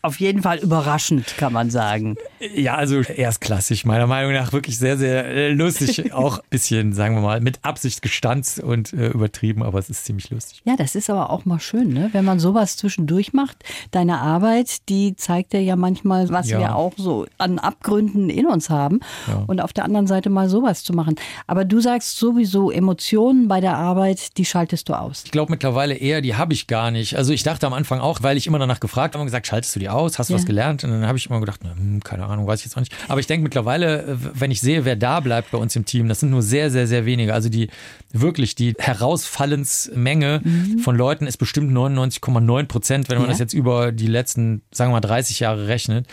Auf 0.01 0.19
jeden 0.19 0.41
Fall 0.41 0.59
überraschend, 0.59 1.35
kann 1.37 1.53
man 1.53 1.69
sagen. 1.69 2.15
Ja, 2.55 2.75
also 2.75 3.01
erstklassig, 3.01 3.85
meiner 3.85 4.07
Meinung 4.07 4.33
nach 4.33 4.53
wirklich 4.53 4.77
sehr, 4.77 4.97
sehr 4.97 5.25
äh, 5.25 5.51
lustig. 5.51 6.13
Auch 6.13 6.39
ein 6.39 6.45
bisschen, 6.49 6.93
sagen 6.93 7.15
wir 7.15 7.21
mal, 7.21 7.41
mit 7.41 7.59
Absicht 7.63 8.01
gestanzt 8.01 8.59
und 8.59 8.93
äh, 8.93 9.07
übertrieben, 9.07 9.63
aber 9.63 9.79
es 9.79 9.89
ist 9.89 10.05
ziemlich 10.05 10.29
lustig. 10.29 10.61
Ja, 10.65 10.75
das 10.75 10.95
ist 10.95 11.09
aber 11.09 11.29
auch 11.29 11.45
mal 11.45 11.59
schön, 11.59 11.89
ne? 11.89 12.09
wenn 12.13 12.25
man 12.25 12.39
sowas 12.39 12.77
zwischendurch 12.77 13.33
macht. 13.33 13.57
Deine 13.91 14.19
Arbeit, 14.19 14.89
die 14.89 15.15
zeigt 15.15 15.53
ja 15.53 15.75
manchmal, 15.75 16.29
was 16.29 16.49
ja. 16.49 16.59
wir 16.59 16.75
auch 16.75 16.93
so 16.97 17.25
an 17.37 17.59
Abgründen 17.59 18.29
in 18.29 18.45
uns 18.45 18.69
haben. 18.69 18.99
Ja. 19.27 19.43
Und 19.47 19.61
auf 19.61 19.73
der 19.73 19.85
anderen 19.85 20.07
Seite 20.07 20.29
mal 20.29 20.49
sowas 20.49 20.83
zu 20.83 20.93
machen. 20.93 21.15
Aber 21.47 21.65
du 21.65 21.79
sagst 21.79 22.17
sowieso, 22.17 22.71
Emotionen 22.71 23.47
bei 23.47 23.59
der 23.61 23.77
Arbeit, 23.77 24.37
die 24.37 24.45
schaltest 24.45 24.89
du 24.89 24.93
aus. 24.93 25.23
Ich 25.25 25.31
glaube 25.31 25.51
mittlerweile 25.51 25.95
eher, 25.95 26.21
die 26.21 26.35
habe 26.35 26.53
ich 26.53 26.67
gar 26.67 26.91
nicht. 26.91 27.15
Also 27.17 27.33
ich 27.33 27.43
dachte 27.43 27.67
am 27.67 27.73
Anfang, 27.73 27.88
Anfang 27.91 28.01
auch, 28.01 28.21
weil 28.21 28.37
ich 28.37 28.45
immer 28.45 28.59
danach 28.59 28.79
gefragt 28.79 29.15
habe 29.15 29.21
und 29.21 29.27
gesagt, 29.27 29.47
schaltest 29.47 29.75
du 29.75 29.79
die 29.79 29.89
aus? 29.89 30.19
Hast 30.19 30.29
du 30.29 30.33
ja. 30.33 30.39
was 30.39 30.45
gelernt? 30.45 30.83
Und 30.83 30.91
dann 30.91 31.07
habe 31.07 31.17
ich 31.17 31.27
immer 31.27 31.39
gedacht, 31.39 31.61
hm, 31.63 32.03
keine 32.03 32.25
Ahnung, 32.25 32.45
weiß 32.45 32.59
ich 32.59 32.65
jetzt 32.65 32.75
auch 32.75 32.81
nicht. 32.81 32.95
Aber 33.07 33.19
ich 33.19 33.27
denke 33.27 33.43
mittlerweile, 33.43 34.03
äh, 34.03 34.17
wenn 34.33 34.51
ich 34.51 34.61
sehe, 34.61 34.85
wer 34.85 34.95
da 34.95 35.19
bleibt 35.19 35.51
bei 35.51 35.57
uns 35.57 35.75
im 35.75 35.85
Team, 35.85 36.07
das 36.07 36.19
sind 36.19 36.29
nur 36.29 36.43
sehr, 36.43 36.69
sehr, 36.69 36.85
sehr 36.85 37.05
wenige. 37.05 37.33
Also 37.33 37.49
die 37.49 37.69
wirklich 38.11 38.53
die 38.55 38.75
Herausfallensmenge 38.77 40.41
mhm. 40.43 40.79
von 40.79 40.95
Leuten 40.95 41.25
ist 41.25 41.37
bestimmt 41.37 41.71
99,9 41.71 42.65
Prozent, 42.65 43.09
wenn 43.09 43.17
man 43.17 43.25
ja. 43.25 43.31
das 43.31 43.39
jetzt 43.39 43.53
über 43.53 43.91
die 43.91 44.07
letzten, 44.07 44.61
sagen 44.71 44.91
wir 44.91 44.95
mal, 44.95 45.01
30 45.01 45.39
Jahre 45.39 45.67
rechnet 45.67 46.07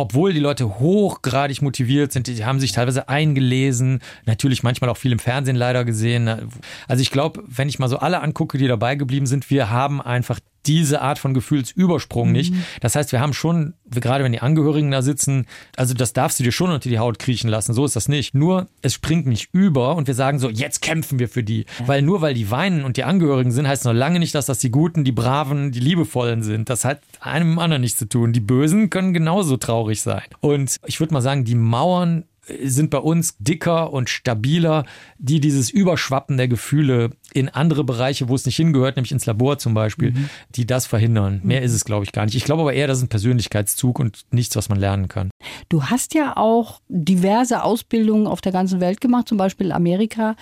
obwohl 0.00 0.32
die 0.32 0.40
Leute 0.40 0.78
hochgradig 0.78 1.60
motiviert 1.60 2.12
sind, 2.12 2.26
die 2.26 2.44
haben 2.44 2.58
sich 2.58 2.72
teilweise 2.72 3.08
eingelesen, 3.10 4.00
natürlich 4.24 4.62
manchmal 4.62 4.88
auch 4.88 4.96
viel 4.96 5.12
im 5.12 5.18
Fernsehen 5.18 5.56
leider 5.56 5.84
gesehen. 5.84 6.50
Also 6.88 7.02
ich 7.02 7.10
glaube, 7.10 7.42
wenn 7.46 7.68
ich 7.68 7.78
mal 7.78 7.88
so 7.88 7.98
alle 7.98 8.22
angucke, 8.22 8.56
die 8.56 8.66
dabei 8.66 8.94
geblieben 8.94 9.26
sind, 9.26 9.50
wir 9.50 9.68
haben 9.68 10.00
einfach 10.00 10.40
diese 10.66 11.02
Art 11.02 11.18
von 11.18 11.34
Gefühlsübersprung 11.34 12.28
mhm. 12.28 12.32
nicht. 12.32 12.54
Das 12.80 12.96
heißt, 12.96 13.12
wir 13.12 13.20
haben 13.20 13.34
schon, 13.34 13.74
gerade 13.90 14.24
wenn 14.24 14.32
die 14.32 14.40
Angehörigen 14.40 14.90
da 14.90 15.02
sitzen, 15.02 15.46
also 15.76 15.94
das 15.94 16.12
darfst 16.12 16.38
du 16.38 16.44
dir 16.44 16.52
schon 16.52 16.70
unter 16.70 16.88
die 16.88 16.98
Haut 16.98 17.18
kriechen 17.18 17.48
lassen, 17.48 17.74
so 17.74 17.84
ist 17.84 17.96
das 17.96 18.08
nicht. 18.08 18.34
Nur, 18.34 18.68
es 18.82 18.94
springt 18.94 19.26
nicht 19.26 19.48
über 19.52 19.96
und 19.96 20.06
wir 20.06 20.14
sagen 20.14 20.38
so, 20.38 20.48
jetzt 20.48 20.82
kämpfen 20.82 21.18
wir 21.18 21.28
für 21.28 21.42
die. 21.42 21.66
Ja. 21.78 21.88
Weil 21.88 22.02
nur 22.02 22.20
weil 22.20 22.34
die 22.34 22.50
weinen 22.50 22.84
und 22.84 22.96
die 22.96 23.04
Angehörigen 23.04 23.50
sind, 23.50 23.66
heißt 23.66 23.84
noch 23.84 23.92
lange 23.92 24.18
nicht, 24.18 24.34
dass 24.34 24.46
das 24.46 24.58
die 24.58 24.70
Guten, 24.70 25.04
die 25.04 25.12
Braven, 25.12 25.72
die 25.72 25.80
Liebevollen 25.80 26.42
sind. 26.42 26.70
Das 26.70 26.84
hat 26.84 27.00
einem 27.20 27.58
anderen 27.58 27.82
nichts 27.82 27.98
zu 27.98 28.08
tun. 28.08 28.32
Die 28.32 28.40
Bösen 28.40 28.90
können 28.90 29.12
genauso 29.12 29.56
traurig 29.56 30.00
sein. 30.00 30.22
Und 30.40 30.76
ich 30.86 31.00
würde 31.00 31.14
mal 31.14 31.20
sagen, 31.20 31.44
die 31.44 31.54
Mauern 31.54 32.24
sind 32.46 32.90
bei 32.90 32.98
uns 32.98 33.36
dicker 33.38 33.92
und 33.92 34.08
stabiler, 34.08 34.84
die 35.18 35.40
dieses 35.40 35.70
Überschwappen 35.70 36.36
der 36.36 36.48
Gefühle 36.48 37.10
in 37.32 37.48
andere 37.48 37.84
Bereiche, 37.84 38.28
wo 38.28 38.34
es 38.34 38.46
nicht 38.46 38.56
hingehört, 38.56 38.96
nämlich 38.96 39.12
ins 39.12 39.26
Labor 39.26 39.58
zum 39.58 39.74
Beispiel, 39.74 40.12
mhm. 40.12 40.30
die 40.54 40.66
das 40.66 40.86
verhindern. 40.86 41.40
Mehr 41.44 41.62
ist 41.62 41.72
es, 41.72 41.84
glaube 41.84 42.04
ich, 42.04 42.12
gar 42.12 42.24
nicht. 42.24 42.34
Ich 42.34 42.44
glaube 42.44 42.62
aber 42.62 42.72
eher, 42.72 42.86
das 42.86 42.98
ist 42.98 43.04
ein 43.04 43.08
Persönlichkeitszug 43.08 43.98
und 43.98 44.24
nichts, 44.30 44.56
was 44.56 44.68
man 44.68 44.78
lernen 44.78 45.08
kann. 45.08 45.30
Du 45.68 45.84
hast 45.84 46.14
ja 46.14 46.36
auch 46.36 46.80
diverse 46.88 47.62
Ausbildungen 47.62 48.26
auf 48.26 48.40
der 48.40 48.52
ganzen 48.52 48.80
Welt 48.80 49.00
gemacht, 49.00 49.28
zum 49.28 49.38
Beispiel 49.38 49.72
Amerika. 49.72 50.36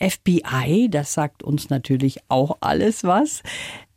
FBI, 0.00 0.88
das 0.90 1.14
sagt 1.14 1.42
uns 1.42 1.70
natürlich 1.70 2.18
auch 2.28 2.58
alles 2.60 3.04
was. 3.04 3.42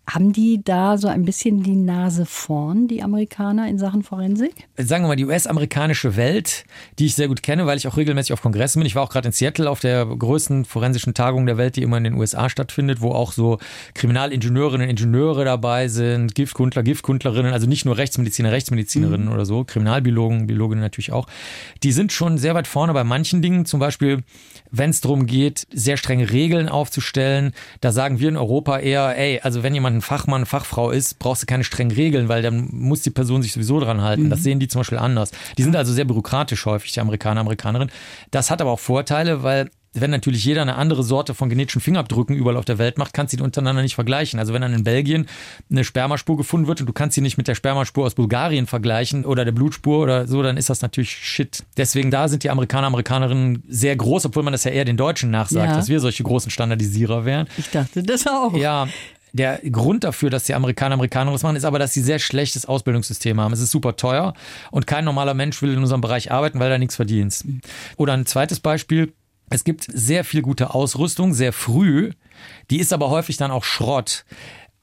Haben 0.10 0.32
die 0.32 0.64
da 0.64 0.98
so 0.98 1.10
ein 1.10 1.26
bisschen 1.26 1.64
die 1.64 1.76
Nase 1.76 2.26
vorn, 2.26 2.88
die 2.88 3.04
Amerikaner 3.04 3.68
in 3.68 3.78
Sachen 3.78 4.04
Forensik? 4.04 4.54
Sagen 4.78 5.04
wir 5.04 5.10
mal, 5.10 5.16
die 5.18 5.26
US-amerikanische 5.26 6.16
Welt, 6.16 6.64
die 6.98 7.08
ich 7.08 7.16
sehr 7.16 7.28
gut 7.28 7.44
kenne, 7.44 7.66
weil 7.66 7.78
ich 7.78 7.90
auch 7.90 7.98
regelmäßig 7.98 8.32
auf 8.32 8.42
Kongressen 8.42 8.80
bin. 8.80 8.88
Ich 8.88 8.96
war 8.96 9.04
auch 9.04 9.10
gerade 9.10 9.28
in 9.28 9.34
Seattle 9.34 9.70
auf 9.70 9.82
der 9.82 10.06
größten 10.06 10.64
forensischen 10.64 11.14
Tagung 11.14 11.46
der 11.46 11.58
Welt, 11.58 11.76
die 11.76 11.82
immer 11.82 11.98
in 11.98 12.06
den 12.06 12.14
USA 12.14 12.50
stattfindet, 12.50 13.02
wo 13.02 13.12
auch 13.12 13.34
so 13.34 13.58
Kriminalingenieurinnen, 13.96 14.90
Ingenieure 14.90 15.44
dabei 15.44 15.90
sind, 15.90 16.36
Giftkundler, 16.36 16.84
Giftkundlerinnen, 16.84 17.52
also 17.52 17.68
nicht 17.68 17.84
nur 17.84 17.98
Rechtsmediziner, 17.98 18.54
Rechtsmedizinerinnen 18.54 19.28
mhm. 19.28 19.34
oder 19.34 19.46
so, 19.46 19.66
Kriminalbiologen, 19.66 20.48
Biologinnen 20.48 20.82
natürlich 20.82 21.12
auch. 21.12 21.28
Die 21.84 21.92
sind 21.92 22.14
schon 22.14 22.38
sehr 22.38 22.56
weit 22.56 22.68
vorne 22.68 22.94
bei 22.94 23.04
manchen 23.04 23.42
Dingen, 23.42 23.66
zum 23.66 23.82
Beispiel 23.82 24.24
wenn 24.72 24.90
es 24.90 25.02
darum 25.02 25.26
geht, 25.26 25.68
sehr 25.72 25.98
strenge 25.98 26.32
Regeln 26.32 26.70
aufzustellen. 26.70 27.54
Da 27.82 27.92
sagen 27.92 28.20
wir 28.20 28.30
in 28.30 28.38
Europa 28.38 28.80
eher, 28.80 29.18
ey, 29.18 29.40
also 29.42 29.64
wenn 29.64 29.74
jemand 29.74 29.97
ein 29.98 30.02
Fachmann, 30.02 30.46
Fachfrau 30.46 30.92
ist, 30.92 31.20
brauchst 31.20 31.42
du 31.42 31.46
keine 31.46 31.64
strengen 31.64 31.92
Regeln, 31.92 32.30
weil 32.30 32.42
dann 32.42 32.70
muss 32.72 33.02
die 33.02 33.10
Person 33.10 33.42
sich 33.42 33.54
sowieso 33.54 33.80
dran 33.80 34.02
halten. 34.02 34.24
Mhm. 34.24 34.30
Das 34.30 34.44
sehen 34.44 34.60
die 34.60 34.68
zum 34.68 34.80
Beispiel 34.80 34.98
anders. 34.98 35.32
Die 35.58 35.64
sind 35.64 35.76
also 35.76 35.94
sehr 35.94 36.06
bürokratisch 36.06 36.66
häufig, 36.66 36.92
die 36.92 37.00
Amerikaner, 37.00 37.42
Amerikanerinnen. 37.42 37.94
Das 38.32 38.50
hat 38.52 38.62
aber 38.62 38.72
auch 38.72 38.80
Vorteile, 38.80 39.44
weil 39.44 39.70
wenn 40.02 40.12
natürlich 40.12 40.44
jeder 40.46 40.62
eine 40.62 40.76
andere 40.76 41.04
Sorte 41.04 41.34
von 41.34 41.50
genetischen 41.50 41.82
Fingerabdrücken 41.82 42.36
überall 42.36 42.58
auf 42.58 42.66
der 42.66 42.78
Welt 42.78 42.98
macht, 42.98 43.14
kannst 43.14 43.34
du 43.34 43.38
die 43.38 43.44
untereinander 43.44 43.82
nicht 43.82 43.96
vergleichen. 43.96 44.40
Also 44.40 44.54
wenn 44.54 44.62
dann 44.62 44.74
in 44.74 44.84
Belgien 44.84 45.28
eine 45.70 45.84
Spermaspur 45.84 46.38
gefunden 46.38 46.68
wird 46.68 46.80
und 46.80 46.88
du 46.88 46.94
kannst 46.94 47.16
sie 47.16 47.22
nicht 47.22 47.38
mit 47.38 47.48
der 47.48 47.56
Spermaspur 47.56 48.06
aus 48.06 48.16
Bulgarien 48.16 48.68
vergleichen 48.68 49.26
oder 49.26 49.46
der 49.46 49.52
Blutspur 49.52 50.00
oder 50.00 50.28
so, 50.28 50.42
dann 50.44 50.58
ist 50.58 50.70
das 50.70 50.82
natürlich 50.82 51.12
Shit. 51.12 51.64
Deswegen 51.78 52.12
da 52.12 52.28
sind 52.28 52.44
die 52.44 52.50
Amerikaner, 52.50 52.88
Amerikanerinnen 52.88 53.64
sehr 53.68 53.96
groß, 53.96 54.26
obwohl 54.26 54.44
man 54.44 54.54
das 54.54 54.64
ja 54.64 54.72
eher 54.72 54.86
den 54.86 54.98
Deutschen 54.98 55.32
nachsagt, 55.32 55.70
ja. 55.70 55.76
dass 55.76 55.90
wir 55.90 56.00
solche 56.00 56.24
großen 56.24 56.52
Standardisierer 56.52 57.26
wären. 57.26 57.48
Ich 57.58 57.70
dachte 57.70 58.04
das 58.04 58.28
auch. 58.28 58.56
Ja, 58.56 58.88
der 59.34 59.60
Grund 59.72 60.04
dafür, 60.04 60.30
dass 60.30 60.46
die 60.46 60.54
Amerikaner 60.54 60.96
Amerikaner 60.96 61.34
was 61.34 61.44
machen, 61.44 61.56
ist 61.56 61.66
aber, 61.66 61.80
dass 61.80 61.94
sie 61.94 62.02
sehr 62.02 62.20
schlechtes 62.20 62.66
Ausbildungssystem 62.66 63.40
haben. 63.40 63.54
Es 63.54 63.60
ist 63.60 63.72
super 63.72 63.96
teuer 63.96 64.34
und 64.72 64.88
kein 64.88 65.06
normaler 65.06 65.34
Mensch 65.34 65.62
will 65.62 65.74
in 65.74 65.80
unserem 65.80 66.02
Bereich 66.02 66.32
arbeiten, 66.32 66.60
weil 66.60 66.72
er 66.72 66.78
nichts 66.78 66.96
verdient. 66.96 67.44
Oder 67.98 68.14
ein 68.14 68.26
zweites 68.26 68.60
Beispiel, 68.60 69.14
es 69.50 69.64
gibt 69.64 69.88
sehr 69.92 70.24
viel 70.24 70.42
gute 70.42 70.74
Ausrüstung, 70.74 71.34
sehr 71.34 71.54
früh. 71.54 72.12
Die 72.70 72.80
ist 72.80 72.94
aber 72.94 73.10
häufig 73.10 73.38
dann 73.38 73.52
auch 73.52 73.64
Schrott. 73.64 74.26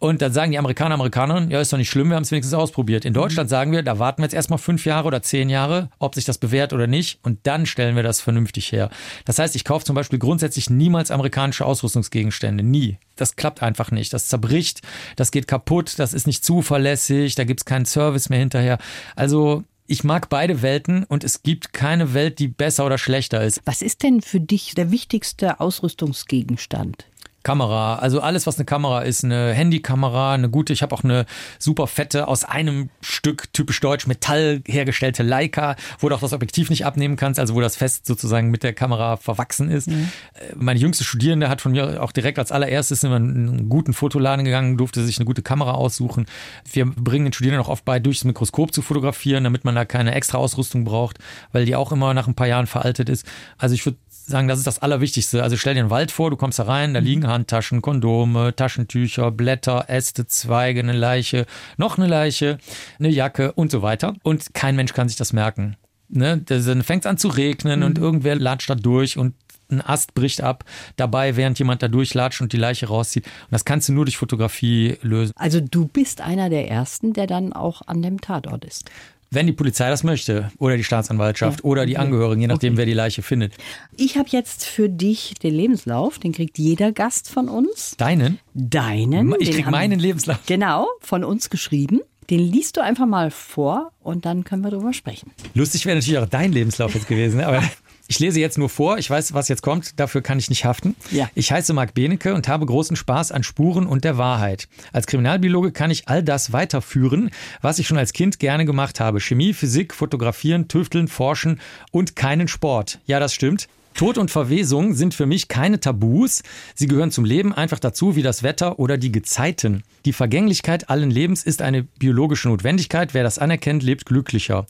Und 0.04 0.20
dann 0.20 0.34
sagen 0.34 0.52
die 0.52 0.58
Amerikaner, 0.58 0.96
Amerikanerinnen, 0.96 1.50
ja, 1.50 1.62
ist 1.62 1.72
doch 1.72 1.78
nicht 1.78 1.88
schlimm, 1.88 2.10
wir 2.10 2.16
haben 2.16 2.24
es 2.24 2.30
wenigstens 2.30 2.52
ausprobiert. 2.52 3.06
In 3.06 3.12
mhm. 3.12 3.20
Deutschland 3.20 3.48
sagen 3.48 3.72
wir, 3.72 3.82
da 3.82 3.98
warten 3.98 4.20
wir 4.20 4.26
jetzt 4.26 4.34
erstmal 4.34 4.58
fünf 4.58 4.84
Jahre 4.84 5.06
oder 5.06 5.22
zehn 5.22 5.48
Jahre, 5.48 5.88
ob 5.98 6.14
sich 6.14 6.26
das 6.26 6.36
bewährt 6.36 6.74
oder 6.74 6.86
nicht, 6.86 7.20
und 7.22 7.38
dann 7.44 7.64
stellen 7.64 7.96
wir 7.96 8.02
das 8.02 8.20
vernünftig 8.20 8.70
her. 8.70 8.90
Das 9.24 9.38
heißt, 9.38 9.56
ich 9.56 9.64
kaufe 9.64 9.86
zum 9.86 9.94
Beispiel 9.94 10.18
grundsätzlich 10.18 10.68
niemals 10.68 11.10
amerikanische 11.10 11.64
Ausrüstungsgegenstände. 11.64 12.62
Nie. 12.62 12.98
Das 13.16 13.36
klappt 13.36 13.62
einfach 13.62 13.92
nicht. 13.92 14.12
Das 14.12 14.28
zerbricht, 14.28 14.82
das 15.16 15.30
geht 15.30 15.48
kaputt, 15.48 15.94
das 15.96 16.12
ist 16.12 16.26
nicht 16.26 16.44
zuverlässig, 16.44 17.34
da 17.34 17.44
gibt 17.44 17.60
es 17.60 17.64
keinen 17.64 17.86
Service 17.86 18.28
mehr 18.28 18.40
hinterher. 18.40 18.76
Also 19.16 19.64
ich 19.86 20.04
mag 20.04 20.28
beide 20.28 20.60
Welten 20.60 21.04
und 21.04 21.24
es 21.24 21.42
gibt 21.42 21.72
keine 21.72 22.12
Welt, 22.12 22.38
die 22.40 22.48
besser 22.48 22.84
oder 22.84 22.98
schlechter 22.98 23.42
ist. 23.42 23.62
Was 23.64 23.80
ist 23.80 24.02
denn 24.02 24.20
für 24.20 24.40
dich 24.40 24.74
der 24.74 24.90
wichtigste 24.90 25.60
Ausrüstungsgegenstand? 25.60 27.06
Kamera. 27.44 27.96
Also 27.96 28.20
alles, 28.20 28.46
was 28.46 28.56
eine 28.56 28.64
Kamera 28.64 29.02
ist, 29.02 29.22
eine 29.22 29.52
Handykamera, 29.52 30.32
eine 30.32 30.50
gute. 30.50 30.72
Ich 30.72 30.82
habe 30.82 30.94
auch 30.94 31.04
eine 31.04 31.26
super 31.60 31.86
fette 31.86 32.26
aus 32.26 32.42
einem 32.44 32.88
Stück 33.00 33.52
typisch 33.52 33.78
deutsch 33.80 34.06
Metall 34.08 34.62
hergestellte 34.66 35.22
Leica, 35.22 35.76
wo 36.00 36.08
du 36.08 36.16
auch 36.16 36.20
das 36.20 36.32
Objektiv 36.32 36.70
nicht 36.70 36.84
abnehmen 36.84 37.16
kannst, 37.16 37.38
also 37.38 37.54
wo 37.54 37.60
das 37.60 37.76
fest 37.76 38.06
sozusagen 38.06 38.50
mit 38.50 38.62
der 38.62 38.72
Kamera 38.72 39.16
verwachsen 39.16 39.70
ist. 39.70 39.88
Mhm. 39.88 40.08
Meine 40.56 40.80
jüngste 40.80 41.04
Studierende 41.04 41.48
hat 41.48 41.60
von 41.60 41.72
mir 41.72 42.02
auch 42.02 42.12
direkt 42.12 42.38
als 42.38 42.50
allererstes 42.50 43.04
in 43.04 43.12
einen 43.12 43.68
guten 43.68 43.92
Fotoladen 43.92 44.44
gegangen, 44.44 44.76
durfte 44.76 45.04
sich 45.04 45.18
eine 45.18 45.26
gute 45.26 45.42
Kamera 45.42 45.72
aussuchen. 45.72 46.26
Wir 46.72 46.86
bringen 46.86 47.26
den 47.26 47.32
Studierenden 47.32 47.64
auch 47.64 47.70
oft 47.70 47.84
bei, 47.84 48.00
durchs 48.00 48.24
Mikroskop 48.24 48.72
zu 48.72 48.82
fotografieren, 48.82 49.44
damit 49.44 49.64
man 49.64 49.74
da 49.74 49.84
keine 49.84 50.14
extra 50.14 50.38
Ausrüstung 50.38 50.84
braucht, 50.84 51.18
weil 51.52 51.66
die 51.66 51.76
auch 51.76 51.92
immer 51.92 52.14
nach 52.14 52.26
ein 52.26 52.34
paar 52.34 52.48
Jahren 52.48 52.66
veraltet 52.66 53.10
ist. 53.10 53.26
Also 53.58 53.74
ich 53.74 53.84
würde 53.84 53.98
sagen, 54.26 54.48
das 54.48 54.58
ist 54.58 54.66
das 54.66 54.80
Allerwichtigste. 54.80 55.42
Also 55.42 55.56
stell 55.56 55.74
dir 55.74 55.80
einen 55.80 55.90
Wald 55.90 56.10
vor, 56.10 56.30
du 56.30 56.36
kommst 56.36 56.58
da 56.58 56.64
rein, 56.64 56.94
da 56.94 57.00
mhm. 57.00 57.06
liegen 57.06 57.26
Handtaschen, 57.26 57.82
Kondome, 57.82 58.54
Taschentücher, 58.54 59.30
Blätter, 59.30 59.86
Äste, 59.88 60.26
Zweige, 60.26 60.80
eine 60.80 60.92
Leiche, 60.92 61.46
noch 61.76 61.98
eine 61.98 62.06
Leiche, 62.06 62.58
eine 62.98 63.08
Jacke 63.08 63.52
und 63.52 63.70
so 63.70 63.82
weiter. 63.82 64.14
Und 64.22 64.54
kein 64.54 64.76
Mensch 64.76 64.92
kann 64.92 65.08
sich 65.08 65.16
das 65.16 65.32
merken. 65.32 65.76
Ne? 66.08 66.38
Dann 66.38 66.82
fängt 66.82 67.04
es 67.04 67.10
an 67.10 67.18
zu 67.18 67.28
regnen 67.28 67.80
mhm. 67.80 67.86
und 67.86 67.98
irgendwer 67.98 68.36
latscht 68.36 68.70
da 68.70 68.74
durch 68.74 69.16
und 69.16 69.34
ein 69.70 69.80
Ast 69.80 70.14
bricht 70.14 70.42
ab, 70.42 70.64
dabei, 70.96 71.36
während 71.36 71.58
jemand 71.58 71.82
da 71.82 71.88
durchlatscht 71.88 72.40
und 72.40 72.52
die 72.52 72.58
Leiche 72.58 72.86
rauszieht. 72.86 73.24
Und 73.24 73.52
das 73.52 73.64
kannst 73.64 73.88
du 73.88 73.92
nur 73.92 74.04
durch 74.04 74.16
Fotografie 74.16 74.98
lösen. 75.02 75.32
Also 75.36 75.60
du 75.60 75.86
bist 75.86 76.20
einer 76.20 76.50
der 76.50 76.68
Ersten, 76.68 77.12
der 77.12 77.26
dann 77.26 77.52
auch 77.52 77.82
an 77.86 78.02
dem 78.02 78.20
Tatort 78.20 78.64
ist. 78.64 78.90
Wenn 79.34 79.46
die 79.46 79.52
Polizei 79.52 79.90
das 79.90 80.04
möchte 80.04 80.50
oder 80.58 80.76
die 80.76 80.84
Staatsanwaltschaft 80.84 81.60
ja. 81.60 81.64
oder 81.64 81.86
die 81.86 81.98
Angehörigen, 81.98 82.40
je 82.40 82.46
nachdem, 82.46 82.74
okay. 82.74 82.78
wer 82.78 82.86
die 82.86 82.94
Leiche 82.94 83.22
findet. 83.22 83.54
Ich 83.96 84.16
habe 84.16 84.28
jetzt 84.30 84.64
für 84.64 84.88
dich 84.88 85.34
den 85.42 85.54
Lebenslauf, 85.54 86.18
den 86.18 86.32
kriegt 86.32 86.58
jeder 86.58 86.92
Gast 86.92 87.28
von 87.28 87.48
uns. 87.48 87.96
Deinen? 87.96 88.38
Deinen. 88.54 89.34
Ich 89.40 89.50
krieg 89.50 89.70
meinen 89.70 89.98
Lebenslauf. 89.98 90.38
Genau, 90.46 90.86
von 91.00 91.24
uns 91.24 91.50
geschrieben. 91.50 92.00
Den 92.30 92.40
liest 92.40 92.76
du 92.76 92.82
einfach 92.82 93.06
mal 93.06 93.30
vor 93.30 93.92
und 94.00 94.24
dann 94.24 94.44
können 94.44 94.62
wir 94.62 94.70
darüber 94.70 94.92
sprechen. 94.94 95.30
Lustig 95.52 95.84
wäre 95.84 95.96
natürlich 95.96 96.18
auch 96.18 96.28
dein 96.28 96.52
Lebenslauf 96.52 96.94
jetzt 96.94 97.08
gewesen, 97.08 97.40
aber 97.40 97.62
Ich 98.06 98.18
lese 98.18 98.38
jetzt 98.38 98.58
nur 98.58 98.68
vor, 98.68 98.98
ich 98.98 99.08
weiß, 99.08 99.32
was 99.32 99.48
jetzt 99.48 99.62
kommt, 99.62 99.98
dafür 99.98 100.20
kann 100.20 100.38
ich 100.38 100.50
nicht 100.50 100.66
haften. 100.66 100.94
Ja. 101.10 101.30
Ich 101.34 101.50
heiße 101.50 101.72
Marc 101.72 101.94
Benecke 101.94 102.34
und 102.34 102.48
habe 102.48 102.66
großen 102.66 102.96
Spaß 102.96 103.32
an 103.32 103.42
Spuren 103.42 103.86
und 103.86 104.04
der 104.04 104.18
Wahrheit. 104.18 104.68
Als 104.92 105.06
Kriminalbiologe 105.06 105.72
kann 105.72 105.90
ich 105.90 106.06
all 106.06 106.22
das 106.22 106.52
weiterführen, 106.52 107.30
was 107.62 107.78
ich 107.78 107.86
schon 107.86 107.96
als 107.96 108.12
Kind 108.12 108.38
gerne 108.38 108.66
gemacht 108.66 109.00
habe. 109.00 109.20
Chemie, 109.20 109.54
Physik, 109.54 109.94
Fotografieren, 109.94 110.68
Tüfteln, 110.68 111.08
Forschen 111.08 111.60
und 111.92 112.14
keinen 112.14 112.46
Sport. 112.48 112.98
Ja, 113.06 113.20
das 113.20 113.32
stimmt. 113.32 113.68
Tod 113.94 114.18
und 114.18 114.30
Verwesung 114.30 114.94
sind 114.94 115.14
für 115.14 115.24
mich 115.24 115.46
keine 115.46 115.78
Tabus. 115.78 116.42
Sie 116.74 116.88
gehören 116.88 117.12
zum 117.12 117.24
Leben 117.24 117.54
einfach 117.54 117.78
dazu 117.78 118.16
wie 118.16 118.22
das 118.22 118.42
Wetter 118.42 118.80
oder 118.80 118.98
die 118.98 119.12
Gezeiten. 119.12 119.84
Die 120.04 120.12
Vergänglichkeit 120.12 120.90
allen 120.90 121.12
Lebens 121.12 121.44
ist 121.44 121.62
eine 121.62 121.84
biologische 121.84 122.48
Notwendigkeit. 122.48 123.14
Wer 123.14 123.22
das 123.22 123.38
anerkennt, 123.38 123.84
lebt 123.84 124.04
glücklicher. 124.04 124.66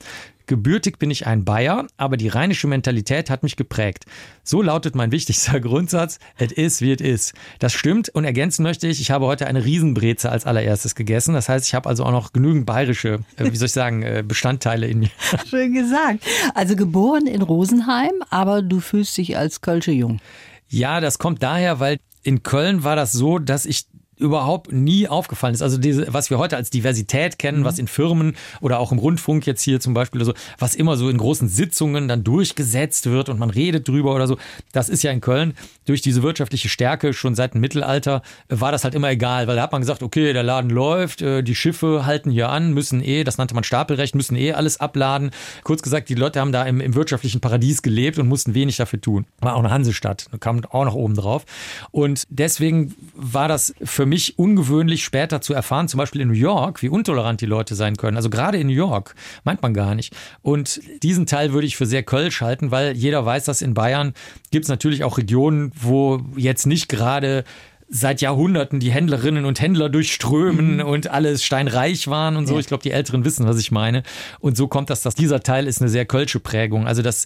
Gebürtig 0.47 0.99
bin 0.99 1.11
ich 1.11 1.27
ein 1.27 1.45
Bayer, 1.45 1.87
aber 1.97 2.17
die 2.17 2.29
rheinische 2.29 2.67
Mentalität 2.67 3.31
hat 3.31 3.43
mich 3.43 3.57
geprägt. 3.57 4.05
So 4.43 4.61
lautet 4.61 4.95
mein 4.95 5.11
wichtigster 5.11 5.59
Grundsatz, 5.61 6.19
it 6.39 6.53
is 6.53 6.83
wie 6.83 6.93
it 6.93 7.01
is. 7.01 7.33
Das 7.61 7.73
stimmt 7.73 8.11
und 8.11 8.25
ergänzen 8.25 8.63
möchte 8.63 8.87
ich, 8.87 9.01
ich 9.01 9.11
habe 9.11 9.25
heute 9.27 9.47
eine 9.47 9.65
Riesenbreze 9.65 10.31
als 10.31 10.45
allererstes 10.45 10.95
gegessen. 10.95 11.33
Das 11.35 11.49
heißt, 11.49 11.67
ich 11.67 11.75
habe 11.75 11.89
also 11.89 12.05
auch 12.05 12.13
noch 12.13 12.33
genügend 12.33 12.67
bayerische, 12.67 13.21
äh, 13.37 13.51
wie 13.51 13.57
soll 13.57 13.67
ich 13.67 13.73
sagen, 13.73 14.03
äh, 14.03 14.23
Bestandteile 14.27 14.87
in 14.87 15.01
mir. 15.01 15.11
Schön 15.49 15.73
gesagt. 15.73 16.25
Also 16.55 16.77
geboren 16.77 17.27
in 17.27 17.41
Rosenheim, 17.41 18.13
aber 18.29 18.61
du 18.61 18.81
fühlst 18.81 19.17
dich 19.17 19.39
als 19.39 19.63
Kölsche 19.63 19.93
Jung. 19.93 20.21
Ja, 20.69 21.01
das 21.01 21.19
kommt 21.19 21.43
daher, 21.43 21.81
weil 21.81 21.99
in 22.23 22.43
Köln 22.43 22.85
war 22.85 22.97
das 22.97 23.13
so, 23.13 23.39
dass 23.39 23.65
ich 23.65 23.87
überhaupt 24.17 24.73
nie 24.73 25.09
aufgefallen 25.09 25.55
ist. 25.55 25.63
Also 25.63 25.79
diese, 25.79 26.13
was 26.13 26.31
wir 26.31 26.39
heute 26.39 26.57
als 26.57 26.71
Diversität 26.71 27.39
kennen, 27.39 27.61
mhm. 27.61 27.65
was 27.65 27.79
in 27.79 27.89
Firmen 27.89 28.37
oder 28.61 28.79
auch 28.79 28.93
im 28.93 28.99
Rundfunk 28.99 29.47
jetzt 29.47 29.63
hier 29.63 29.81
zum 29.81 29.95
Beispiel 29.95 30.21
oder 30.21 30.27
so, 30.27 30.35
was 30.59 30.75
immer 30.75 30.97
so 30.97 31.09
in 31.09 31.19
großen 31.19 31.49
Sitzungen 31.49 32.09
dann 32.09 32.25
durchgesetzt 32.25 33.07
wird 33.07 33.29
und 33.29 33.39
man 33.39 33.51
redet 33.51 33.89
drüber 33.89 34.15
oder 34.15 34.27
so, 34.27 34.39
das 34.73 34.89
ist 34.89 35.03
ja 35.03 35.11
in 35.11 35.21
Köln 35.21 35.55
durch 35.85 36.01
diese 36.01 36.23
wirtschaftliche 36.23 36.69
Stärke 36.69 37.13
schon 37.13 37.35
seit 37.35 37.55
dem 37.55 37.61
Mittelalter 37.61 38.23
äh, 38.49 38.61
war 38.61 38.73
das 38.73 38.85
halt 38.85 38.95
immer 38.95 39.11
egal, 39.11 39.47
weil 39.47 39.57
da 39.57 39.63
hat 39.63 39.73
man 39.73 39.81
gesagt, 39.81 40.03
okay, 40.03 40.33
der 40.33 40.43
Laden 40.43 40.71
läuft, 40.71 41.23
äh, 41.23 41.43
die 41.43 41.55
Schiffe 41.55 42.07
halten 42.07 42.31
hier 42.31 42.49
an, 42.49 42.73
müssen 42.73 43.03
eh, 43.03 43.25
das 43.25 43.39
nannte 43.39 43.55
man 43.55 43.65
Stapelrecht, 43.65 44.15
müssen 44.15 44.37
eh 44.37 44.53
alles 44.53 44.81
abladen. 44.81 45.31
Kurz 45.63 45.83
gesagt, 45.83 46.09
die 46.09 46.15
Leute 46.15 46.41
haben 46.41 46.53
da 46.53 46.65
im, 46.65 46.81
im 46.81 46.95
wirtschaftlichen 46.95 47.41
Paradies 47.41 47.83
gelebt 47.83 48.19
und 48.19 48.29
mussten 48.29 48.55
wenig 48.55 48.77
dafür 48.77 49.01
tun. 49.01 49.27
War 49.41 49.55
auch 49.55 49.61
eine 49.61 49.71
Hansestadt, 49.71 50.29
kam 50.41 50.65
auch 50.65 50.85
noch 50.85 50.95
oben 50.95 51.15
drauf. 51.15 51.45
Und 51.91 52.25
deswegen 52.29 52.95
war 53.15 53.49
das 53.49 53.75
für 53.83 54.04
für 54.05 54.09
mich 54.09 54.39
ungewöhnlich 54.39 55.03
später 55.03 55.41
zu 55.41 55.55
erfahren, 55.55 55.89
zum 55.89 55.97
Beispiel 55.97 56.21
in 56.21 56.29
New 56.29 56.35
York, 56.35 56.83
wie 56.83 56.89
intolerant 56.89 57.41
die 57.41 57.47
Leute 57.47 57.75
sein 57.75 57.97
können. 57.97 58.19
Also 58.19 58.29
gerade 58.29 58.59
in 58.59 58.67
New 58.67 58.75
York 58.75 59.15
meint 59.45 59.63
man 59.63 59.73
gar 59.73 59.95
nicht. 59.95 60.15
Und 60.43 60.83
diesen 61.03 61.25
Teil 61.25 61.55
würde 61.55 61.67
ich 61.67 61.79
für 61.79 61.87
sehr 61.87 62.03
kölsch 62.03 62.43
halten, 62.43 62.71
weil 62.71 62.95
jeder 62.95 63.25
weiß, 63.25 63.47
dass 63.47 63.63
in 63.63 63.73
Bayern 63.73 64.13
gibt 64.51 64.67
es 64.67 64.69
natürlich 64.69 65.05
auch 65.05 65.17
Regionen, 65.17 65.73
wo 65.75 66.21
jetzt 66.37 66.67
nicht 66.67 66.91
gerade 66.91 67.45
seit 67.89 68.21
Jahrhunderten 68.21 68.79
die 68.79 68.91
Händlerinnen 68.91 69.47
und 69.47 69.59
Händler 69.59 69.89
durchströmen 69.89 70.77
mhm. 70.77 70.81
und 70.85 71.11
alles 71.11 71.43
steinreich 71.43 72.07
waren 72.07 72.37
und 72.37 72.47
so. 72.47 72.55
Ja. 72.55 72.61
Ich 72.61 72.67
glaube, 72.67 72.83
die 72.83 72.91
Älteren 72.91 73.25
wissen, 73.25 73.47
was 73.47 73.59
ich 73.59 73.71
meine. 73.71 74.03
Und 74.39 74.59
so 74.59 74.69
kommt 74.69 74.91
das, 74.91 75.01
dass 75.01 75.15
dieser 75.15 75.41
Teil 75.41 75.67
ist 75.67 75.81
eine 75.81 75.89
sehr 75.89 76.05
kölsche 76.05 76.41
Prägung. 76.41 76.87
Also 76.87 77.01
das 77.01 77.25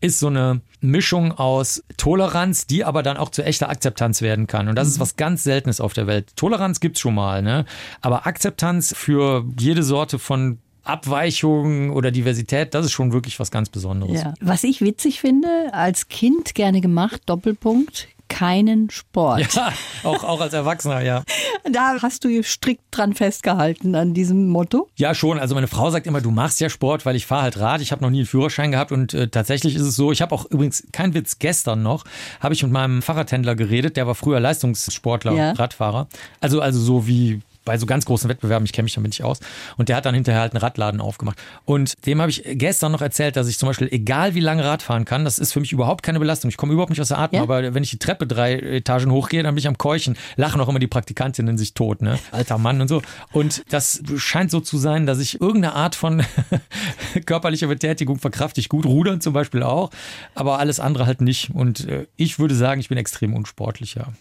ist 0.00 0.20
so 0.20 0.28
eine 0.28 0.60
Mischung 0.80 1.32
aus 1.32 1.82
Toleranz, 1.96 2.66
die 2.66 2.84
aber 2.84 3.02
dann 3.02 3.16
auch 3.16 3.30
zu 3.30 3.42
echter 3.44 3.68
Akzeptanz 3.68 4.22
werden 4.22 4.46
kann. 4.46 4.68
Und 4.68 4.76
das 4.76 4.88
mhm. 4.88 4.92
ist 4.92 5.00
was 5.00 5.16
ganz 5.16 5.44
Seltenes 5.44 5.80
auf 5.80 5.92
der 5.92 6.06
Welt. 6.06 6.36
Toleranz 6.36 6.80
gibt's 6.80 7.00
schon 7.00 7.14
mal, 7.14 7.42
ne? 7.42 7.64
Aber 8.00 8.26
Akzeptanz 8.26 8.94
für 8.96 9.44
jede 9.58 9.82
Sorte 9.82 10.18
von 10.18 10.58
Abweichungen 10.84 11.90
oder 11.90 12.10
Diversität, 12.10 12.74
das 12.74 12.86
ist 12.86 12.92
schon 12.92 13.12
wirklich 13.12 13.38
was 13.38 13.50
ganz 13.50 13.68
Besonderes. 13.68 14.22
Ja. 14.22 14.34
Was 14.40 14.64
ich 14.64 14.80
witzig 14.80 15.20
finde, 15.20 15.48
als 15.72 16.08
Kind 16.08 16.54
gerne 16.54 16.80
gemacht, 16.80 17.22
Doppelpunkt, 17.26 18.08
keinen 18.28 18.90
Sport. 18.90 19.54
Ja, 19.54 19.72
auch, 20.04 20.24
auch 20.24 20.40
als 20.40 20.52
Erwachsener, 20.52 21.00
ja. 21.02 21.22
Da 21.70 21.96
hast 22.00 22.24
du 22.24 22.42
strikt 22.42 22.82
dran 22.90 23.14
festgehalten 23.14 23.94
an 23.94 24.14
diesem 24.14 24.48
Motto? 24.48 24.88
Ja, 24.96 25.14
schon. 25.14 25.38
Also 25.38 25.54
meine 25.54 25.66
Frau 25.66 25.90
sagt 25.90 26.06
immer, 26.06 26.20
du 26.20 26.30
machst 26.30 26.60
ja 26.60 26.70
Sport, 26.70 27.04
weil 27.04 27.16
ich 27.16 27.26
fahre 27.26 27.42
halt 27.42 27.58
Rad. 27.58 27.80
Ich 27.80 27.92
habe 27.92 28.02
noch 28.02 28.10
nie 28.10 28.18
einen 28.18 28.26
Führerschein 28.26 28.70
gehabt 28.70 28.92
und 28.92 29.12
äh, 29.12 29.28
tatsächlich 29.28 29.74
ist 29.74 29.82
es 29.82 29.96
so, 29.96 30.12
ich 30.12 30.22
habe 30.22 30.34
auch 30.34 30.46
übrigens, 30.46 30.86
kein 30.92 31.14
Witz, 31.14 31.38
gestern 31.38 31.82
noch, 31.82 32.04
habe 32.40 32.54
ich 32.54 32.62
mit 32.62 32.72
meinem 32.72 33.02
Fahrradhändler 33.02 33.54
geredet, 33.54 33.96
der 33.96 34.06
war 34.06 34.14
früher 34.14 34.40
Leistungssportler, 34.40 35.32
Ja. 35.32 35.52
Radfahrer. 35.52 36.08
Also, 36.40 36.60
also 36.60 36.80
so 36.80 37.06
wie 37.06 37.40
bei 37.68 37.76
so 37.76 37.84
ganz 37.84 38.06
großen 38.06 38.30
Wettbewerben, 38.30 38.64
ich 38.64 38.72
kenne 38.72 38.84
mich 38.84 38.94
damit 38.94 39.10
nicht 39.10 39.22
aus. 39.22 39.40
Und 39.76 39.90
der 39.90 39.96
hat 39.96 40.06
dann 40.06 40.14
hinterher 40.14 40.40
halt 40.40 40.54
einen 40.54 40.62
Radladen 40.62 41.02
aufgemacht. 41.02 41.38
Und 41.66 42.06
dem 42.06 42.18
habe 42.22 42.30
ich 42.30 42.42
gestern 42.46 42.92
noch 42.92 43.02
erzählt, 43.02 43.36
dass 43.36 43.46
ich 43.46 43.58
zum 43.58 43.68
Beispiel, 43.68 43.88
egal 43.90 44.34
wie 44.34 44.40
lange 44.40 44.64
Rad 44.64 44.80
fahren 44.82 45.04
kann, 45.04 45.26
das 45.26 45.38
ist 45.38 45.52
für 45.52 45.60
mich 45.60 45.70
überhaupt 45.70 46.02
keine 46.02 46.18
Belastung. 46.18 46.48
Ich 46.48 46.56
komme 46.56 46.72
überhaupt 46.72 46.88
nicht 46.88 47.00
aus 47.02 47.08
der 47.08 47.18
Atmung, 47.18 47.40
Ja? 47.40 47.42
aber 47.42 47.74
wenn 47.74 47.82
ich 47.82 47.90
die 47.90 47.98
Treppe 47.98 48.26
drei 48.26 48.54
Etagen 48.54 49.12
hochgehe, 49.12 49.42
dann 49.42 49.54
bin 49.54 49.58
ich 49.60 49.68
am 49.68 49.76
Keuchen. 49.76 50.16
Lachen 50.36 50.62
auch 50.62 50.68
immer 50.70 50.78
die 50.78 50.86
Praktikantinnen 50.86 51.58
sich 51.58 51.74
tot, 51.74 52.00
ne? 52.00 52.18
Alter 52.32 52.56
Mann 52.56 52.80
und 52.80 52.88
so. 52.88 53.02
Und 53.32 53.64
das 53.68 54.02
scheint 54.16 54.50
so 54.50 54.60
zu 54.60 54.78
sein, 54.78 55.04
dass 55.04 55.18
ich 55.18 55.42
irgendeine 55.42 55.74
Art 55.74 55.94
von 55.94 56.24
körperlicher 57.26 57.66
Betätigung 57.66 58.18
verkrafte 58.18 58.60
ich 58.60 58.70
gut. 58.70 58.86
Rudern 58.86 59.20
zum 59.20 59.34
Beispiel 59.34 59.62
auch, 59.62 59.90
aber 60.34 60.58
alles 60.58 60.80
andere 60.80 61.04
halt 61.04 61.20
nicht. 61.20 61.50
Und 61.50 61.86
äh, 61.86 62.06
ich 62.16 62.38
würde 62.38 62.54
sagen, 62.54 62.80
ich 62.80 62.88
bin 62.88 62.96
extrem 62.96 63.34
unsportlicher. 63.34 64.12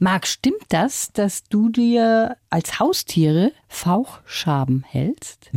Marc, 0.00 0.26
stimmt 0.26 0.62
das, 0.70 1.12
dass 1.12 1.44
du 1.44 1.68
dir 1.68 2.36
als 2.50 2.80
Haustiere 2.96 3.52
Fauchschaben 3.68 4.82
hältst? 4.88 5.50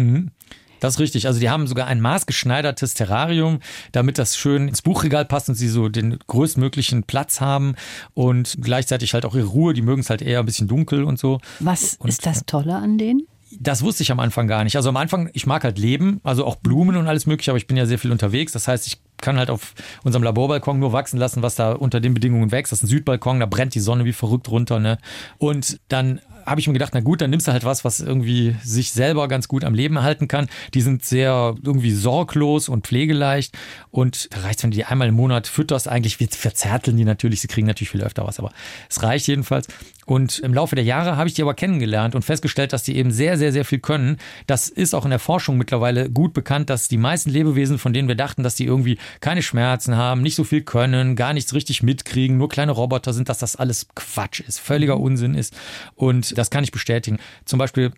Das 0.82 0.96
ist 0.96 1.00
richtig. 1.00 1.26
Also 1.26 1.40
die 1.40 1.50
haben 1.50 1.68
sogar 1.68 1.88
ein 1.88 2.02
maßgeschneidertes 2.02 2.96
Terrarium, 2.96 3.60
damit 3.94 4.18
das 4.18 4.36
schön 4.36 4.68
ins 4.68 4.82
Buchregal 4.82 5.24
passt 5.24 5.48
und 5.48 5.56
sie 5.56 5.70
so 5.70 5.88
den 5.88 6.20
größtmöglichen 6.28 7.04
Platz 7.04 7.40
haben 7.40 7.76
und 8.14 8.58
gleichzeitig 8.60 9.14
halt 9.14 9.24
auch 9.24 9.36
ihre 9.36 9.48
Ruhe. 9.48 9.74
Die 9.74 9.82
mögen 9.82 10.02
es 10.02 10.10
halt 10.10 10.22
eher 10.22 10.40
ein 10.40 10.46
bisschen 10.46 10.68
dunkel 10.68 11.06
und 11.06 11.18
so. 11.18 11.40
Was 11.62 11.96
Und, 12.00 12.10
ist 12.10 12.26
das 12.26 12.46
Tolle 12.46 12.76
an 12.76 12.98
denen? 12.98 13.26
Das 13.58 13.84
wusste 13.84 14.04
ich 14.04 14.12
am 14.12 14.20
Anfang 14.20 14.48
gar 14.48 14.66
nicht. 14.66 14.76
Also 14.76 14.90
am 14.90 14.98
Anfang, 14.98 15.30
ich 15.32 15.48
mag 15.48 15.64
halt 15.64 15.80
Leben, 15.80 16.20
also 16.24 16.46
auch 16.46 16.58
Blumen 16.58 16.98
und 16.98 17.08
alles 17.08 17.26
mögliche, 17.26 17.52
aber 17.52 17.58
ich 17.58 17.68
bin 17.68 17.78
ja 17.78 17.86
sehr 17.86 18.00
viel 18.00 18.12
unterwegs. 18.12 18.52
Das 18.52 18.68
heißt, 18.68 18.86
ich 18.86 19.02
kann 19.22 19.38
halt 19.38 19.50
auf 19.50 19.74
unserem 20.04 20.24
Laborbalkon 20.24 20.80
nur 20.80 20.94
wachsen 20.94 21.18
lassen, 21.18 21.42
was 21.42 21.56
da 21.56 21.74
unter 21.74 22.00
den 22.00 22.14
Bedingungen 22.14 22.52
wächst. 22.52 22.72
Das 22.72 22.80
ist 22.80 22.84
ein 22.84 22.88
Südbalkon, 22.88 23.40
da 23.40 23.46
brennt 23.46 23.76
die 23.76 23.80
Sonne 23.80 24.06
wie 24.06 24.14
verrückt 24.14 24.50
runter. 24.50 24.80
Ne? 24.80 24.98
Und 25.38 25.80
dann 25.88 26.22
habe 26.46 26.60
ich 26.60 26.68
mir 26.68 26.74
gedacht, 26.74 26.94
na 26.94 27.02
gut, 27.02 27.22
dann 27.22 27.30
nimmst 27.30 27.48
du 27.48 27.52
halt 27.52 27.64
was, 27.64 27.86
was 27.86 28.00
irgendwie 28.00 28.56
sich 28.64 28.92
selber 28.92 29.28
ganz 29.28 29.48
gut 29.48 29.64
am 29.64 29.74
Leben 29.74 29.98
erhalten 29.98 30.28
kann. 30.28 30.48
Die 30.74 30.82
sind 30.82 31.04
sehr 31.04 31.56
irgendwie 31.64 31.92
sorglos 31.92 32.70
und 32.70 32.88
pflegeleicht. 32.88 33.56
Und 33.92 34.34
da 34.34 34.42
reicht 34.42 34.64
wenn 34.64 34.72
du 34.72 34.78
die 34.78 34.86
einmal 34.86 35.10
im 35.10 35.16
Monat 35.16 35.48
fütterst. 35.48 35.88
Eigentlich 35.88 36.20
wir 36.20 36.28
verzärteln 36.28 36.98
die 36.98 37.06
natürlich, 37.06 37.42
sie 37.42 37.48
kriegen 37.48 37.68
natürlich 37.68 37.92
viel 37.92 38.04
öfter 38.04 38.26
was, 38.26 38.40
aber 38.40 38.52
es 38.90 39.04
reicht 39.04 39.28
jedenfalls. 39.28 39.68
Und 40.10 40.40
im 40.40 40.56
Laufe 40.56 40.74
der 40.74 40.84
Jahre 40.84 41.18
habe 41.18 41.30
ich 41.30 41.36
die 41.36 41.44
aber 41.44 41.54
kennengelernt 41.54 42.16
und 42.16 42.24
festgestellt, 42.26 42.74
dass 42.74 42.82
die 42.82 42.98
eben 42.98 43.12
sehr, 43.12 43.38
sehr, 43.38 43.52
sehr 43.52 43.64
viel 43.64 43.78
können. 43.78 44.18
Das 44.48 44.68
ist 44.68 44.96
auch 44.96 45.04
in 45.04 45.12
der 45.12 45.20
Forschung 45.20 45.56
mittlerweile 45.56 46.10
gut 46.10 46.34
bekannt, 46.34 46.72
dass 46.72 46.88
die 46.88 46.98
meisten 46.98 47.30
Lebewesen, 47.30 47.78
von 47.78 47.94
denen 47.94 48.08
wir 48.08 48.16
dachten, 48.16 48.42
dass 48.42 48.56
die 48.56 48.66
irgendwie 48.66 48.98
keine 49.20 49.44
Schmerzen 49.44 49.98
haben, 49.98 50.24
nicht 50.24 50.34
so 50.34 50.44
viel 50.44 50.64
können, 50.64 51.16
gar 51.16 51.34
nichts 51.34 51.54
richtig 51.54 51.84
mitkriegen, 51.84 52.38
nur 52.38 52.50
kleine 52.50 52.72
Roboter 52.72 53.14
sind, 53.14 53.30
dass 53.30 53.38
das 53.38 53.56
alles 53.56 53.88
Quatsch 53.94 54.40
ist, 54.40 54.60
völliger 54.60 55.00
Unsinn 55.00 55.36
ist. 55.36 55.56
Und 55.94 56.36
das 56.40 56.50
kann 56.50 56.64
ich 56.64 56.72
bestätigen. 56.72 57.20
Zum 57.46 57.60
Beispiel 57.60 57.92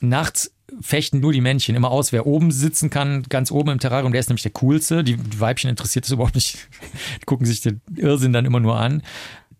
nachts 0.00 0.54
fechten 0.80 1.20
nur 1.20 1.34
die 1.34 1.42
Männchen 1.42 1.76
immer 1.76 1.90
aus, 1.90 2.12
wer 2.12 2.26
oben 2.26 2.50
sitzen 2.50 2.88
kann, 2.88 3.24
ganz 3.24 3.50
oben 3.50 3.70
im 3.70 3.78
Terrarium, 3.78 4.12
der 4.12 4.20
ist 4.20 4.30
nämlich 4.30 4.42
der 4.42 4.52
coolste. 4.52 5.04
Die, 5.04 5.18
Weibchen 5.38 5.68
interessiert 5.68 6.06
das 6.06 6.12
überhaupt 6.12 6.34
nicht. 6.34 6.68
Die 7.20 7.26
gucken 7.26 7.46
sich 7.46 7.60
den 7.60 7.82
Irrsinn 7.94 8.32
dann 8.32 8.46
immer 8.46 8.60
nur 8.60 8.78
an. 8.78 9.02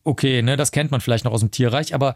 Okay, 0.09 0.41
ne, 0.41 0.57
das 0.57 0.73
kennt 0.73 0.91
man 0.91 1.01
vielleicht 1.01 1.25
noch 1.25 1.33
aus 1.33 1.41
dem 1.41 1.51
Tierreich, 1.51 1.95
aber 1.95 2.15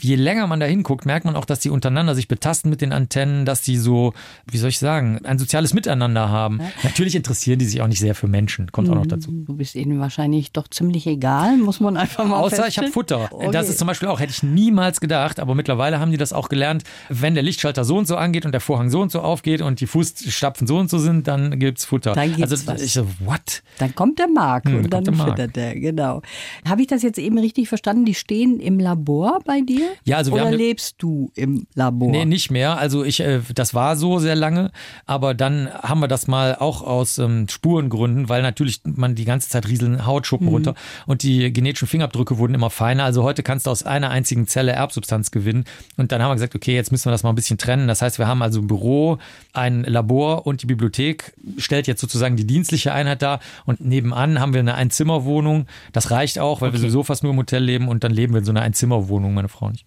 je 0.00 0.14
länger 0.16 0.46
man 0.46 0.60
da 0.60 0.66
hinguckt, 0.66 1.06
merkt 1.06 1.24
man 1.24 1.36
auch, 1.36 1.44
dass 1.44 1.60
die 1.60 1.70
untereinander 1.70 2.14
sich 2.14 2.28
betasten 2.28 2.70
mit 2.70 2.80
den 2.80 2.92
Antennen, 2.92 3.46
dass 3.46 3.62
die 3.62 3.76
so, 3.76 4.12
wie 4.50 4.58
soll 4.58 4.68
ich 4.68 4.78
sagen, 4.78 5.20
ein 5.24 5.38
soziales 5.38 5.74
Miteinander 5.74 6.28
haben. 6.28 6.60
Natürlich 6.82 7.16
interessieren 7.16 7.58
die 7.58 7.64
sich 7.64 7.80
auch 7.80 7.86
nicht 7.86 7.98
sehr 8.00 8.14
für 8.14 8.28
Menschen, 8.28 8.70
kommt 8.72 8.90
auch 8.90 8.94
noch 8.94 9.06
dazu. 9.06 9.30
Du 9.32 9.54
bist 9.54 9.74
ihnen 9.74 10.00
wahrscheinlich 10.00 10.52
doch 10.52 10.68
ziemlich 10.68 11.06
egal, 11.06 11.56
muss 11.56 11.80
man 11.80 11.96
einfach 11.96 12.26
mal 12.26 12.40
Außer 12.40 12.68
ich 12.68 12.78
habe. 12.78 12.88
Futter. 12.88 13.28
Okay. 13.30 13.50
Das 13.52 13.68
ist 13.68 13.78
zum 13.78 13.88
Beispiel 13.88 14.08
auch, 14.08 14.20
hätte 14.20 14.32
ich 14.32 14.42
niemals 14.42 15.00
gedacht, 15.00 15.40
aber 15.40 15.54
mittlerweile 15.54 15.98
haben 15.98 16.10
die 16.10 16.18
das 16.18 16.32
auch 16.32 16.48
gelernt. 16.48 16.84
Wenn 17.08 17.34
der 17.34 17.42
Lichtschalter 17.42 17.84
so 17.84 17.96
und 17.96 18.06
so 18.06 18.16
angeht 18.16 18.44
und 18.44 18.52
der 18.52 18.60
Vorhang 18.60 18.90
so 18.90 19.00
und 19.00 19.10
so 19.10 19.20
aufgeht 19.20 19.62
und 19.62 19.80
die 19.80 19.86
Fußstapfen 19.86 20.66
so 20.66 20.76
und 20.76 20.90
so 20.90 20.98
sind, 20.98 21.26
dann 21.26 21.58
gibt's 21.58 21.86
Futter. 21.86 22.12
Dann 22.12 22.34
gibt's 22.34 22.52
also 22.52 22.66
was. 22.66 22.82
ich 22.82 22.92
so, 22.92 23.06
what? 23.20 23.62
Dann 23.78 23.94
kommt 23.94 24.18
der 24.18 24.28
Marc 24.28 24.66
Hm, 24.66 24.84
und 24.84 24.90
dann 24.92 25.04
kommt 25.04 25.18
der 25.18 25.26
füttert 25.26 25.56
er, 25.56 25.74
genau. 25.74 26.22
Habe 26.68 26.82
ich 26.82 26.86
das 26.86 27.02
jetzt 27.02 27.18
eben 27.18 27.29
richtig 27.38 27.68
verstanden? 27.68 28.04
Die 28.04 28.14
stehen 28.14 28.60
im 28.60 28.78
Labor 28.78 29.40
bei 29.44 29.60
dir? 29.60 29.88
Ja, 30.04 30.16
also 30.18 30.32
Oder 30.32 30.46
eine- 30.46 30.56
lebst 30.56 30.96
du 30.98 31.30
im 31.34 31.66
Labor? 31.74 32.10
Nee, 32.10 32.24
nicht 32.24 32.50
mehr. 32.50 32.78
Also 32.78 33.04
ich, 33.04 33.20
äh, 33.20 33.40
das 33.54 33.74
war 33.74 33.96
so 33.96 34.18
sehr 34.18 34.36
lange, 34.36 34.70
aber 35.06 35.34
dann 35.34 35.68
haben 35.72 36.00
wir 36.00 36.08
das 36.08 36.26
mal 36.26 36.56
auch 36.56 36.82
aus 36.82 37.18
ähm, 37.18 37.46
Spurengründen, 37.48 38.28
weil 38.28 38.42
natürlich 38.42 38.80
man 38.84 39.14
die 39.14 39.24
ganze 39.24 39.48
Zeit 39.48 39.68
rieseln 39.68 40.06
Hautschuppen 40.06 40.48
runter 40.48 40.74
und 41.06 41.22
die 41.22 41.52
genetischen 41.52 41.88
Fingerabdrücke 41.88 42.38
wurden 42.38 42.54
immer 42.54 42.70
feiner. 42.70 43.04
Also 43.04 43.22
heute 43.22 43.42
kannst 43.42 43.66
du 43.66 43.70
aus 43.70 43.82
einer 43.82 44.10
einzigen 44.10 44.46
Zelle 44.46 44.72
Erbsubstanz 44.72 45.30
gewinnen. 45.30 45.64
Und 45.96 46.12
dann 46.12 46.22
haben 46.22 46.30
wir 46.30 46.34
gesagt, 46.34 46.54
okay, 46.54 46.74
jetzt 46.74 46.90
müssen 46.92 47.06
wir 47.06 47.12
das 47.12 47.22
mal 47.22 47.30
ein 47.30 47.34
bisschen 47.34 47.58
trennen. 47.58 47.88
Das 47.88 48.02
heißt, 48.02 48.18
wir 48.18 48.26
haben 48.26 48.42
also 48.42 48.60
ein 48.60 48.66
Büro, 48.66 49.18
ein 49.52 49.84
Labor 49.84 50.46
und 50.46 50.62
die 50.62 50.66
Bibliothek 50.66 51.32
stellt 51.58 51.86
jetzt 51.86 52.00
sozusagen 52.00 52.36
die 52.36 52.46
dienstliche 52.46 52.92
Einheit 52.92 53.22
dar. 53.22 53.40
Und 53.66 53.80
nebenan 53.84 54.40
haben 54.40 54.52
wir 54.52 54.60
eine 54.60 54.74
Einzimmerwohnung. 54.74 55.66
Das 55.92 56.10
reicht 56.10 56.38
auch, 56.38 56.60
weil 56.60 56.72
wir 56.72 56.78
sowieso 56.78 57.02
fast 57.02 57.19
nur 57.22 57.32
im 57.32 57.38
Hotel 57.38 57.62
leben 57.62 57.88
und 57.88 58.04
dann 58.04 58.12
leben 58.12 58.34
wir 58.34 58.38
in 58.38 58.44
so 58.44 58.52
einer 58.52 58.62
Einzimmerwohnung, 58.62 59.34
meine 59.34 59.48
Frau 59.48 59.66
und 59.66 59.76
ich. 59.76 59.86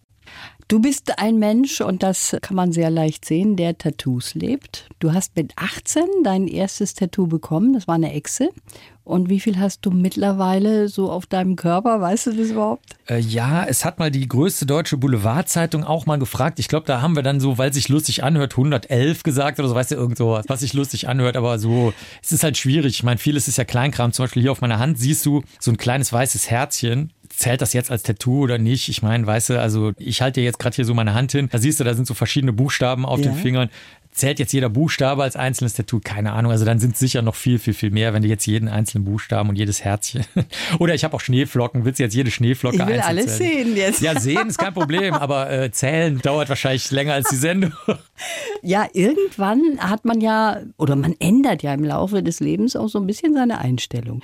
Du 0.70 0.80
bist 0.80 1.20
ein 1.20 1.38
Mensch, 1.40 1.82
und 1.82 2.04
das 2.04 2.36
kann 2.42 2.56
man 2.56 2.72
sehr 2.72 2.90
leicht 2.90 3.26
sehen, 3.26 3.58
der 3.58 3.78
Tattoos 3.78 4.34
lebt. 4.34 4.88
Du 5.00 5.14
hast 5.14 5.36
mit 5.36 5.52
18 5.58 6.04
dein 6.24 6.48
erstes 6.48 6.94
Tattoo 6.94 7.28
bekommen, 7.28 7.74
das 7.74 7.88
war 7.88 7.96
eine 7.96 8.14
Echse. 8.14 8.50
Und 9.06 9.30
wie 9.30 9.42
viel 9.42 9.60
hast 9.60 9.86
du 9.86 9.92
mittlerweile 9.92 10.88
so 10.88 11.12
auf 11.12 11.26
deinem 11.26 11.58
Körper? 11.58 12.00
Weißt 12.00 12.28
du 12.28 12.32
das 12.32 12.52
überhaupt? 12.52 12.96
Äh, 13.10 13.20
ja, 13.20 13.66
es 13.66 13.84
hat 13.84 14.00
mal 14.00 14.10
die 14.10 14.30
größte 14.30 14.66
deutsche 14.66 14.96
Boulevardzeitung 14.96 15.84
auch 15.84 16.06
mal 16.06 16.18
gefragt. 16.18 16.58
Ich 16.58 16.70
glaube, 16.70 16.86
da 16.86 17.02
haben 17.02 17.18
wir 17.18 17.24
dann 17.24 17.42
so, 17.42 17.58
weil 17.58 17.74
sich 17.74 17.90
lustig 17.90 18.24
anhört, 18.24 18.54
111 18.54 19.24
gesagt 19.24 19.60
oder 19.60 19.68
so, 19.68 19.76
weißt 19.76 19.92
du, 19.92 19.96
irgend 19.96 20.18
sowas, 20.18 20.46
was 20.48 20.62
sich 20.62 20.72
lustig 20.72 21.10
anhört. 21.10 21.36
Aber 21.36 21.60
so, 21.60 21.94
es 22.22 22.32
ist 22.32 22.46
halt 22.46 22.58
schwierig. 22.58 22.94
Ich 22.94 23.04
meine, 23.04 23.18
vieles 23.18 23.50
ist 23.50 23.58
ja 23.58 23.66
Kleinkram. 23.66 24.14
Zum 24.14 24.24
Beispiel 24.24 24.42
hier 24.42 24.54
auf 24.54 24.62
meiner 24.62 24.80
Hand 24.80 24.98
siehst 24.98 25.26
du 25.26 25.44
so 25.60 25.72
ein 25.72 25.78
kleines 25.78 26.14
weißes 26.14 26.50
Herzchen. 26.50 27.12
Zählt 27.36 27.62
das 27.62 27.74
jetzt 27.74 27.90
als 27.92 28.04
Tattoo 28.04 28.44
oder 28.44 28.58
nicht? 28.58 28.90
Ich 28.90 29.02
meine, 29.02 29.26
weißt 29.26 29.50
du, 29.52 29.60
also 29.60 29.92
ich 29.98 30.22
halte 30.22 30.40
dir 30.40 30.46
jetzt 30.46 30.60
gerade 30.60 30.76
hier 30.76 30.86
so 30.86 30.94
meine 30.94 31.14
Hand 31.14 31.32
hin. 31.32 31.50
Da 31.52 31.58
siehst 31.58 31.80
du, 31.80 31.84
da 31.84 31.94
sind 31.96 32.06
so 32.08 32.14
verschiedene 32.14 32.54
Buchstaben 32.54 33.06
auf 33.06 33.20
Ja. 33.20 33.32
den 33.32 33.36
Fingern. 33.36 33.70
Zählt 34.12 34.38
jetzt 34.38 34.54
jeder 34.54 34.70
Buchstabe 34.70 35.24
als 35.24 35.36
einzelnes 35.36 35.74
Tattoo? 35.74 36.00
Keine 36.04 36.34
Ahnung. 36.34 36.52
Also 36.52 36.66
dann 36.66 36.78
sind 36.80 36.94
es 36.94 37.00
sicher 37.00 37.24
noch 37.24 37.34
viel, 37.34 37.58
viel, 37.58 37.74
viel 37.74 37.90
mehr, 37.90 38.14
wenn 38.14 38.22
du 38.22 38.28
jetzt 38.28 38.46
jeden 38.46 38.68
einzelnen 38.70 39.06
Buchstaben 39.06 39.50
und 39.50 39.56
jedes 39.56 39.84
Herzchen. 39.84 40.24
Oder 40.80 40.94
ich 40.94 41.04
habe 41.04 41.16
auch 41.16 41.20
Schneeflocken. 41.22 41.84
Willst 41.84 41.98
du 42.00 42.04
jetzt 42.04 42.14
jede 42.14 42.30
Schneeflocke 42.30 42.76
Ich 42.76 42.82
will 42.86 42.94
einzeln 43.00 43.08
alles 43.08 43.38
zählen? 43.38 43.66
sehen 43.66 43.76
jetzt. 43.78 44.02
Ja, 44.02 44.20
sehen 44.20 44.48
ist 44.50 44.60
kein 44.60 44.76
Problem, 44.76 45.16
aber 45.16 45.50
äh, 45.50 45.72
zählen 45.72 46.20
dauert 46.20 46.50
wahrscheinlich 46.50 46.92
länger 46.92 47.14
als 47.14 47.30
die 47.30 47.36
Sendung. 47.38 47.74
Ja, 48.62 48.88
irgendwann 48.94 49.62
hat 49.80 50.06
man 50.06 50.22
ja, 50.22 50.62
oder 50.78 50.96
man 50.96 51.16
ändert 51.20 51.64
ja 51.64 51.74
im 51.74 51.84
Laufe 51.84 52.24
des 52.24 52.40
Lebens 52.40 52.76
auch 52.78 52.88
so 52.88 53.00
ein 53.00 53.08
bisschen 53.08 53.34
seine 53.34 53.58
Einstellung. 53.58 54.22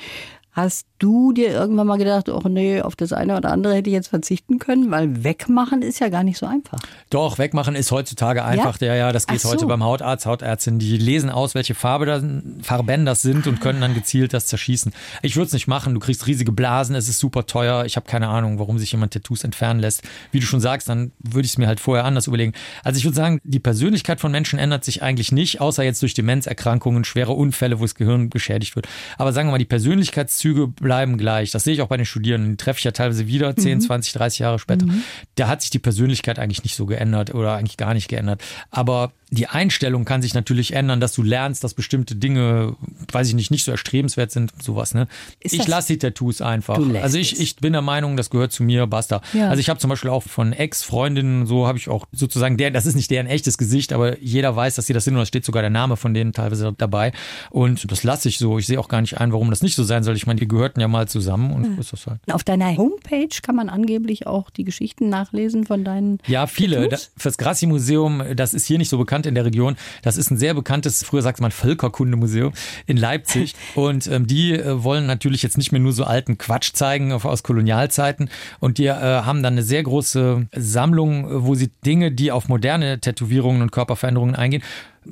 Hast 0.51 0.87
du 0.97 1.31
dir 1.31 1.51
irgendwann 1.51 1.85
mal 1.85 1.97
gedacht, 1.97 2.27
oh 2.27 2.41
nee, 2.49 2.81
auf 2.81 2.95
das 2.95 3.13
eine 3.13 3.37
oder 3.37 3.51
andere 3.51 3.75
hätte 3.75 3.89
ich 3.89 3.93
jetzt 3.93 4.07
verzichten 4.07 4.57
können? 4.57 4.89
Weil 4.89 5.23
wegmachen 5.23 5.83
ist 5.83 5.99
ja 5.99 6.09
gar 6.09 6.23
nicht 6.23 6.39
so 6.39 6.47
einfach. 6.47 6.79
Doch, 7.11 7.37
wegmachen 7.37 7.75
ist 7.75 7.91
heutzutage 7.91 8.43
einfach. 8.43 8.81
Ja, 8.81 8.95
ja, 8.95 9.11
das 9.11 9.27
geht 9.27 9.37
Ach 9.37 9.43
so. 9.43 9.49
heute 9.49 9.67
beim 9.67 9.83
Hautarzt, 9.83 10.25
Hautärztin. 10.25 10.79
Die 10.79 10.97
lesen 10.97 11.29
aus, 11.29 11.53
welche 11.53 11.75
Farbe 11.75 12.07
das, 12.07 12.23
Farben 12.63 13.05
das 13.05 13.21
sind 13.21 13.45
und 13.45 13.61
können 13.61 13.79
dann 13.79 13.93
gezielt 13.93 14.33
das 14.33 14.47
zerschießen. 14.47 14.91
Ich 15.21 15.35
würde 15.35 15.45
es 15.47 15.53
nicht 15.53 15.67
machen. 15.67 15.93
Du 15.93 15.99
kriegst 15.99 16.25
riesige 16.25 16.51
Blasen, 16.51 16.95
es 16.95 17.07
ist 17.07 17.19
super 17.19 17.45
teuer. 17.45 17.85
Ich 17.85 17.95
habe 17.95 18.07
keine 18.07 18.27
Ahnung, 18.27 18.57
warum 18.57 18.79
sich 18.79 18.91
jemand 18.91 19.13
Tattoos 19.13 19.43
entfernen 19.43 19.79
lässt. 19.79 20.01
Wie 20.31 20.39
du 20.39 20.47
schon 20.47 20.61
sagst, 20.61 20.89
dann 20.89 21.11
würde 21.19 21.45
ich 21.45 21.51
es 21.51 21.57
mir 21.59 21.67
halt 21.67 21.79
vorher 21.79 22.05
anders 22.05 22.25
überlegen. 22.25 22.53
Also 22.83 22.97
ich 22.97 23.05
würde 23.05 23.15
sagen, 23.15 23.39
die 23.43 23.59
Persönlichkeit 23.59 24.19
von 24.19 24.31
Menschen 24.31 24.57
ändert 24.57 24.83
sich 24.83 25.03
eigentlich 25.03 25.31
nicht, 25.31 25.61
außer 25.61 25.83
jetzt 25.83 26.01
durch 26.01 26.15
Demenzerkrankungen, 26.15 27.03
schwere 27.03 27.33
Unfälle, 27.33 27.79
wo 27.79 27.83
das 27.83 27.95
Gehirn 27.95 28.29
geschädigt 28.29 28.75
wird. 28.75 28.87
Aber 29.17 29.31
sagen 29.31 29.47
wir 29.47 29.51
mal, 29.51 29.57
die 29.57 29.65
Persönlichkeitszüge 30.39 30.67
bleiben 30.67 31.17
gleich. 31.17 31.51
Das 31.51 31.63
sehe 31.63 31.73
ich 31.73 31.81
auch 31.81 31.87
bei 31.87 31.97
den 31.97 32.05
Studierenden. 32.05 32.51
Die 32.51 32.57
treffe 32.57 32.79
ich 32.79 32.83
ja 32.83 32.91
teilweise 32.91 33.27
wieder, 33.27 33.55
10, 33.55 33.81
20, 33.81 34.13
30 34.13 34.39
Jahre 34.39 34.59
später. 34.59 34.85
Da 35.35 35.47
hat 35.47 35.61
sich 35.61 35.69
die 35.69 35.79
Persönlichkeit 35.79 36.39
eigentlich 36.39 36.63
nicht 36.63 36.75
so 36.75 36.85
geändert 36.85 37.33
oder 37.33 37.55
eigentlich 37.55 37.77
gar 37.77 37.93
nicht 37.93 38.07
geändert. 38.07 38.41
Aber 38.71 39.11
die 39.31 39.47
Einstellung 39.47 40.05
kann 40.05 40.21
sich 40.21 40.33
natürlich 40.33 40.73
ändern, 40.73 40.99
dass 40.99 41.13
du 41.13 41.21
lernst, 41.21 41.63
dass 41.63 41.73
bestimmte 41.73 42.15
Dinge, 42.15 42.75
weiß 43.11 43.27
ich 43.27 43.35
nicht, 43.35 43.51
nicht 43.51 43.63
so 43.63 43.71
erstrebenswert 43.71 44.31
sind, 44.31 44.51
sowas. 44.61 44.93
Ne? 44.93 45.07
Ist 45.39 45.53
ich 45.53 45.67
lasse 45.67 45.93
die 45.93 45.99
Tattoos 45.99 46.41
einfach. 46.41 46.79
Also 47.01 47.17
ich, 47.17 47.39
ich 47.39 47.55
bin 47.57 47.73
der 47.73 47.81
Meinung, 47.81 48.17
das 48.17 48.29
gehört 48.29 48.51
zu 48.51 48.63
mir, 48.63 48.87
basta. 48.87 49.21
Ja. 49.33 49.49
Also 49.49 49.59
ich 49.59 49.69
habe 49.69 49.79
zum 49.79 49.89
Beispiel 49.89 50.09
auch 50.09 50.23
von 50.23 50.51
Ex-Freundinnen, 50.51 51.45
so 51.45 51.67
habe 51.67 51.77
ich 51.77 51.89
auch 51.89 52.05
sozusagen, 52.11 52.57
der, 52.57 52.71
das 52.71 52.87
ist 52.87 52.95
nicht 52.95 53.11
deren 53.11 53.27
echtes 53.27 53.57
Gesicht, 53.57 53.93
aber 53.93 54.19
jeder 54.19 54.55
weiß, 54.55 54.75
dass 54.75 54.87
sie 54.87 54.93
das 54.93 55.03
sind 55.03 55.13
und 55.13 55.19
da 55.19 55.25
steht 55.25 55.45
sogar 55.45 55.61
der 55.61 55.69
Name 55.69 55.95
von 55.95 56.13
denen 56.13 56.33
teilweise 56.33 56.73
dabei. 56.75 57.11
Und 57.51 57.91
das 57.91 58.03
lasse 58.03 58.29
ich 58.29 58.39
so. 58.39 58.57
Ich 58.57 58.65
sehe 58.65 58.79
auch 58.79 58.87
gar 58.87 59.01
nicht 59.01 59.19
ein, 59.19 59.31
warum 59.31 59.51
das 59.51 59.61
nicht 59.61 59.75
so 59.75 59.83
sein 59.83 60.03
soll. 60.03 60.15
Ich 60.15 60.25
meine, 60.25 60.39
die 60.39 60.47
gehörten 60.47 60.81
ja 60.81 60.87
mal 60.87 61.07
zusammen 61.07 61.53
und 61.53 61.75
so 61.75 61.81
ist 61.81 61.93
das 61.93 62.07
halt. 62.07 62.19
Auf 62.31 62.43
deiner 62.43 62.75
Homepage 62.75 63.29
kann 63.43 63.55
man 63.55 63.69
angeblich 63.69 64.25
auch 64.25 64.49
die 64.49 64.63
Geschichten 64.63 65.09
nachlesen 65.09 65.65
von 65.65 65.83
deinen. 65.83 66.19
Ja, 66.25 66.47
viele. 66.47 66.89
Tattoos? 66.89 67.11
fürs 67.15 67.37
Grassi-Museum, 67.37 68.23
das 68.35 68.53
ist 68.53 68.65
hier 68.65 68.77
nicht 68.77 68.89
so 68.89 68.97
bekannt 68.97 69.18
in 69.25 69.35
der 69.35 69.45
Region. 69.45 69.75
Das 70.01 70.17
ist 70.17 70.31
ein 70.31 70.37
sehr 70.37 70.53
bekanntes, 70.53 71.03
früher 71.03 71.21
sagt 71.21 71.41
man 71.41 71.51
Völkerkundemuseum 71.51 72.53
in 72.85 72.97
Leipzig. 72.97 73.55
Und 73.75 74.07
ähm, 74.07 74.27
die 74.27 74.53
äh, 74.53 74.83
wollen 74.83 75.05
natürlich 75.05 75.43
jetzt 75.43 75.57
nicht 75.57 75.71
mehr 75.71 75.81
nur 75.81 75.93
so 75.93 76.03
alten 76.03 76.37
Quatsch 76.37 76.73
zeigen 76.73 77.11
auf- 77.11 77.25
aus 77.25 77.43
Kolonialzeiten. 77.43 78.29
Und 78.59 78.77
die 78.77 78.85
äh, 78.85 78.93
haben 78.93 79.43
dann 79.43 79.53
eine 79.53 79.63
sehr 79.63 79.83
große 79.83 80.47
Sammlung, 80.55 81.45
wo 81.45 81.55
sie 81.55 81.71
Dinge, 81.85 82.11
die 82.11 82.31
auf 82.31 82.47
moderne 82.47 82.99
Tätowierungen 82.99 83.61
und 83.61 83.71
Körperveränderungen 83.71 84.35
eingehen, 84.35 84.63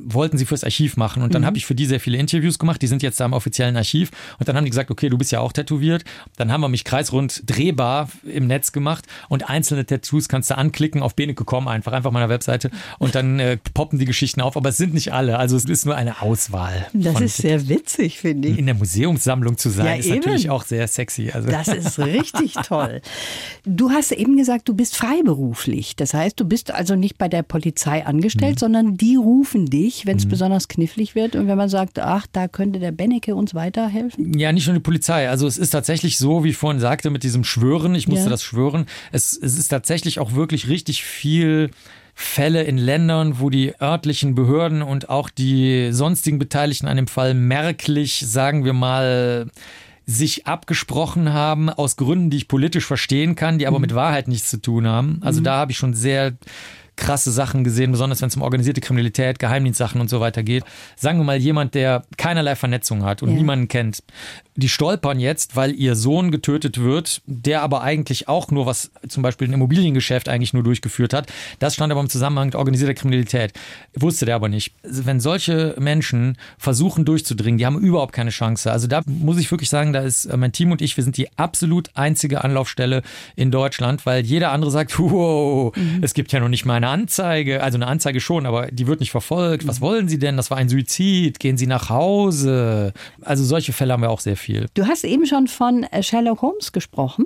wollten 0.05 0.37
sie 0.37 0.45
fürs 0.45 0.63
Archiv 0.63 0.97
machen. 0.97 1.23
Und 1.23 1.33
dann 1.35 1.45
habe 1.45 1.57
ich 1.57 1.65
für 1.65 1.75
die 1.75 1.85
sehr 1.85 1.99
viele 1.99 2.17
Interviews 2.17 2.59
gemacht. 2.59 2.81
Die 2.81 2.87
sind 2.87 3.03
jetzt 3.03 3.19
da 3.19 3.25
im 3.25 3.33
offiziellen 3.33 3.75
Archiv. 3.77 4.11
Und 4.39 4.47
dann 4.47 4.55
haben 4.55 4.63
die 4.65 4.69
gesagt, 4.71 4.91
okay, 4.91 5.09
du 5.09 5.17
bist 5.17 5.31
ja 5.31 5.39
auch 5.39 5.51
tätowiert. 5.51 6.03
Dann 6.37 6.51
haben 6.51 6.61
wir 6.61 6.69
mich 6.69 6.83
kreisrund 6.83 7.43
drehbar 7.45 8.09
im 8.23 8.47
Netz 8.47 8.71
gemacht. 8.71 9.05
Und 9.29 9.49
einzelne 9.49 9.85
Tattoos 9.85 10.27
kannst 10.29 10.49
du 10.49 10.57
anklicken 10.57 11.01
auf 11.01 11.15
Beneke.com 11.15 11.67
einfach, 11.67 11.93
einfach 11.93 12.11
meiner 12.11 12.29
Webseite. 12.29 12.69
Und 12.99 13.15
dann 13.15 13.39
äh, 13.39 13.57
poppen 13.73 13.99
die 13.99 14.05
Geschichten 14.05 14.41
auf. 14.41 14.57
Aber 14.57 14.69
es 14.69 14.77
sind 14.77 14.93
nicht 14.93 15.13
alle. 15.13 15.37
Also 15.39 15.55
es 15.57 15.65
ist 15.65 15.85
nur 15.85 15.95
eine 15.95 16.21
Auswahl. 16.21 16.87
Das 16.93 17.19
ist 17.21 17.37
sehr 17.37 17.67
witzig, 17.69 18.19
finde 18.19 18.47
ich. 18.49 18.57
in 18.57 18.65
der 18.65 18.75
Museumssammlung 18.75 19.57
zu 19.57 19.69
sein, 19.69 19.85
Ja, 19.85 19.93
ist 19.95 20.05
eben. 20.07 20.17
natürlich 20.17 20.49
auch 20.49 20.63
sehr 20.63 20.87
sexy. 20.87 21.31
Also 21.33 21.49
Das 21.49 21.67
ist 21.67 21.99
richtig 21.99 22.53
toll. 22.53 23.01
Du 23.65 23.91
hast 23.91 24.11
eben 24.11 24.37
gesagt, 24.37 24.69
du 24.69 24.73
bist 24.73 24.95
freiberuflich. 24.95 25.95
Das 25.95 26.13
heißt, 26.13 26.39
du 26.39 26.45
bist 26.45 26.71
also 26.71 26.95
nicht 26.95 27.17
bei 27.17 27.27
der 27.27 27.43
Polizei 27.43 28.05
angestellt, 28.05 28.55
Mhm. 28.55 28.59
sondern 28.59 28.97
die 28.97 29.15
rufen 29.15 29.65
dich, 29.65 29.86
wenn 30.05 30.17
es 30.17 30.27
besonders 30.27 30.67
knifflig 30.67 31.15
wird. 31.15 31.35
Und 31.35 31.47
wenn 31.47 31.57
man 31.57 31.69
sagt, 31.69 31.99
ach, 31.99 32.27
da 32.31 32.47
könnte 32.47 32.79
der 32.79 32.91
Bennecke 32.91 33.35
uns 33.35 33.53
weiterhelfen. 33.55 34.37
Ja, 34.37 34.51
nicht 34.51 34.67
nur 34.67 34.73
die 34.75 34.81
Polizei. 34.81 35.29
Also 35.29 35.47
es 35.47 35.57
ist 35.57 35.69
tatsächlich 35.71 36.17
so, 36.17 36.43
wie 36.43 36.49
ich 36.49 36.57
vorhin 36.57 36.79
sagte, 36.79 37.09
mit 37.09 37.23
diesem 37.23 37.43
Schwören. 37.43 37.95
Ich 37.95 38.07
musste 38.07 38.25
Ja. 38.25 38.29
das 38.31 38.43
schwören. 38.43 38.85
Es, 39.11 39.33
es 39.33 39.57
ist 39.57 39.69
tatsächlich 39.69 40.19
auch 40.19 40.33
wirklich 40.33 40.67
richtig 40.67 41.03
viel 41.03 41.71
Fälle 42.13 42.63
in 42.63 42.77
Ländern, 42.77 43.39
wo 43.39 43.49
die 43.49 43.73
örtlichen 43.79 44.33
Behörden 44.33 44.81
und 44.81 45.09
auch 45.09 45.29
die 45.29 45.89
sonstigen 45.91 46.39
Beteiligten 46.39 46.87
an 46.87 46.97
dem 46.97 47.07
Fall 47.07 47.33
merklich, 47.35 48.23
sagen 48.27 48.65
wir 48.65 48.73
mal, 48.73 49.51
sich 50.07 50.47
abgesprochen 50.47 51.33
haben 51.33 51.69
aus 51.69 51.95
Gründen, 51.97 52.29
die 52.29 52.37
ich 52.37 52.47
politisch 52.47 52.85
verstehen 52.85 53.35
kann, 53.35 53.59
die 53.59 53.67
aber 53.67 53.77
mit 53.79 53.93
Wahrheit 53.93 54.27
nichts 54.29 54.49
zu 54.49 54.61
tun 54.61 54.87
haben. 54.87 55.19
Also 55.21 55.41
da 55.41 55.57
habe 55.57 55.71
ich 55.73 55.77
schon 55.77 55.93
sehr 55.93 56.33
krasse 56.97 57.31
Sachen 57.31 57.63
gesehen, 57.63 57.91
besonders 57.91 58.21
wenn 58.21 58.27
es 58.27 58.35
um 58.35 58.41
organisierte 58.41 58.81
Kriminalität, 58.81 59.39
Geheimdienstsachen 59.39 60.01
und 60.01 60.09
so 60.09 60.19
weiter 60.19 60.43
geht. 60.43 60.63
Sagen 60.97 61.19
wir 61.19 61.23
mal 61.23 61.37
jemand, 61.37 61.73
der 61.75 62.03
keinerlei 62.17 62.55
Vernetzung 62.55 63.03
hat 63.05 63.23
und 63.23 63.29
Ja. 63.29 63.35
niemanden 63.37 63.67
kennt. 63.69 64.03
Die 64.55 64.69
stolpern 64.69 65.19
jetzt, 65.19 65.55
weil 65.55 65.75
ihr 65.75 65.95
Sohn 65.95 66.31
getötet 66.31 66.79
wird, 66.79 67.21
der 67.27 67.61
aber 67.61 67.83
eigentlich 67.83 68.27
auch 68.27 68.49
nur 68.49 68.65
was, 68.65 68.91
zum 69.07 69.21
Beispiel 69.21 69.47
ein 69.47 69.53
Immobiliengeschäft 69.53 70.27
eigentlich 70.27 70.53
nur 70.53 70.63
durchgeführt 70.63 71.13
hat. 71.13 71.27
Das 71.59 71.75
stand 71.75 71.91
aber 71.91 72.01
im 72.01 72.09
Zusammenhang 72.09 72.47
mit 72.47 72.55
organisierter 72.55 72.95
Kriminalität. 72.95 73.53
Wusste 73.95 74.25
der 74.25 74.35
aber 74.35 74.49
nicht. 74.49 74.73
Wenn 74.83 75.19
solche 75.19 75.75
Menschen 75.77 76.37
versuchen 76.57 77.05
durchzudringen, 77.05 77.59
die 77.59 77.67
haben 77.67 77.77
überhaupt 77.79 78.13
keine 78.13 78.31
Chance. 78.31 78.71
Also 78.71 78.87
da 78.87 79.01
muss 79.05 79.37
ich 79.37 79.51
wirklich 79.51 79.69
sagen, 79.69 79.93
da 79.93 79.99
ist 80.01 80.25
äh, 80.25 80.35
mein 80.35 80.51
Team 80.53 80.71
und 80.71 80.81
ich, 80.81 80.97
wir 80.97 81.03
sind 81.03 81.17
die 81.17 81.29
absolut 81.37 81.91
einzige 81.93 82.43
Anlaufstelle 82.43 83.03
in 83.35 83.51
Deutschland, 83.51 84.07
weil 84.07 84.25
jeder 84.25 84.51
andere 84.51 84.71
sagt, 84.71 84.97
wow, 84.99 85.71
es 86.01 86.15
gibt 86.15 86.31
ja 86.31 86.39
noch 86.39 86.49
nicht 86.49 86.65
mal 86.65 86.77
eine 86.87 87.01
Anzeige. 87.01 87.63
Also 87.63 87.77
eine 87.77 87.87
Anzeige 87.87 88.19
schon, 88.19 88.45
aber 88.45 88.67
die 88.67 88.87
wird 88.87 88.99
nicht 88.99 89.11
verfolgt. 89.11 89.67
Was 89.67 89.81
wollen 89.81 90.07
Sie 90.07 90.19
denn? 90.19 90.37
Das 90.37 90.49
war 90.51 90.57
ein 90.57 90.69
Suizid. 90.69 91.39
Gehen 91.39 91.57
Sie 91.57 91.67
nach 91.67 91.89
Hause. 91.89 92.93
Also 93.21 93.43
solche 93.43 93.73
Fälle 93.73 93.93
haben 93.93 94.01
wir 94.01 94.09
auch 94.09 94.19
sehr 94.19 94.37
viel. 94.37 94.67
Du 94.73 94.87
hast 94.87 95.03
eben 95.03 95.25
schon 95.25 95.47
von 95.47 95.83
äh, 95.83 96.03
Sherlock 96.03 96.41
Holmes 96.41 96.71
gesprochen. 96.71 97.25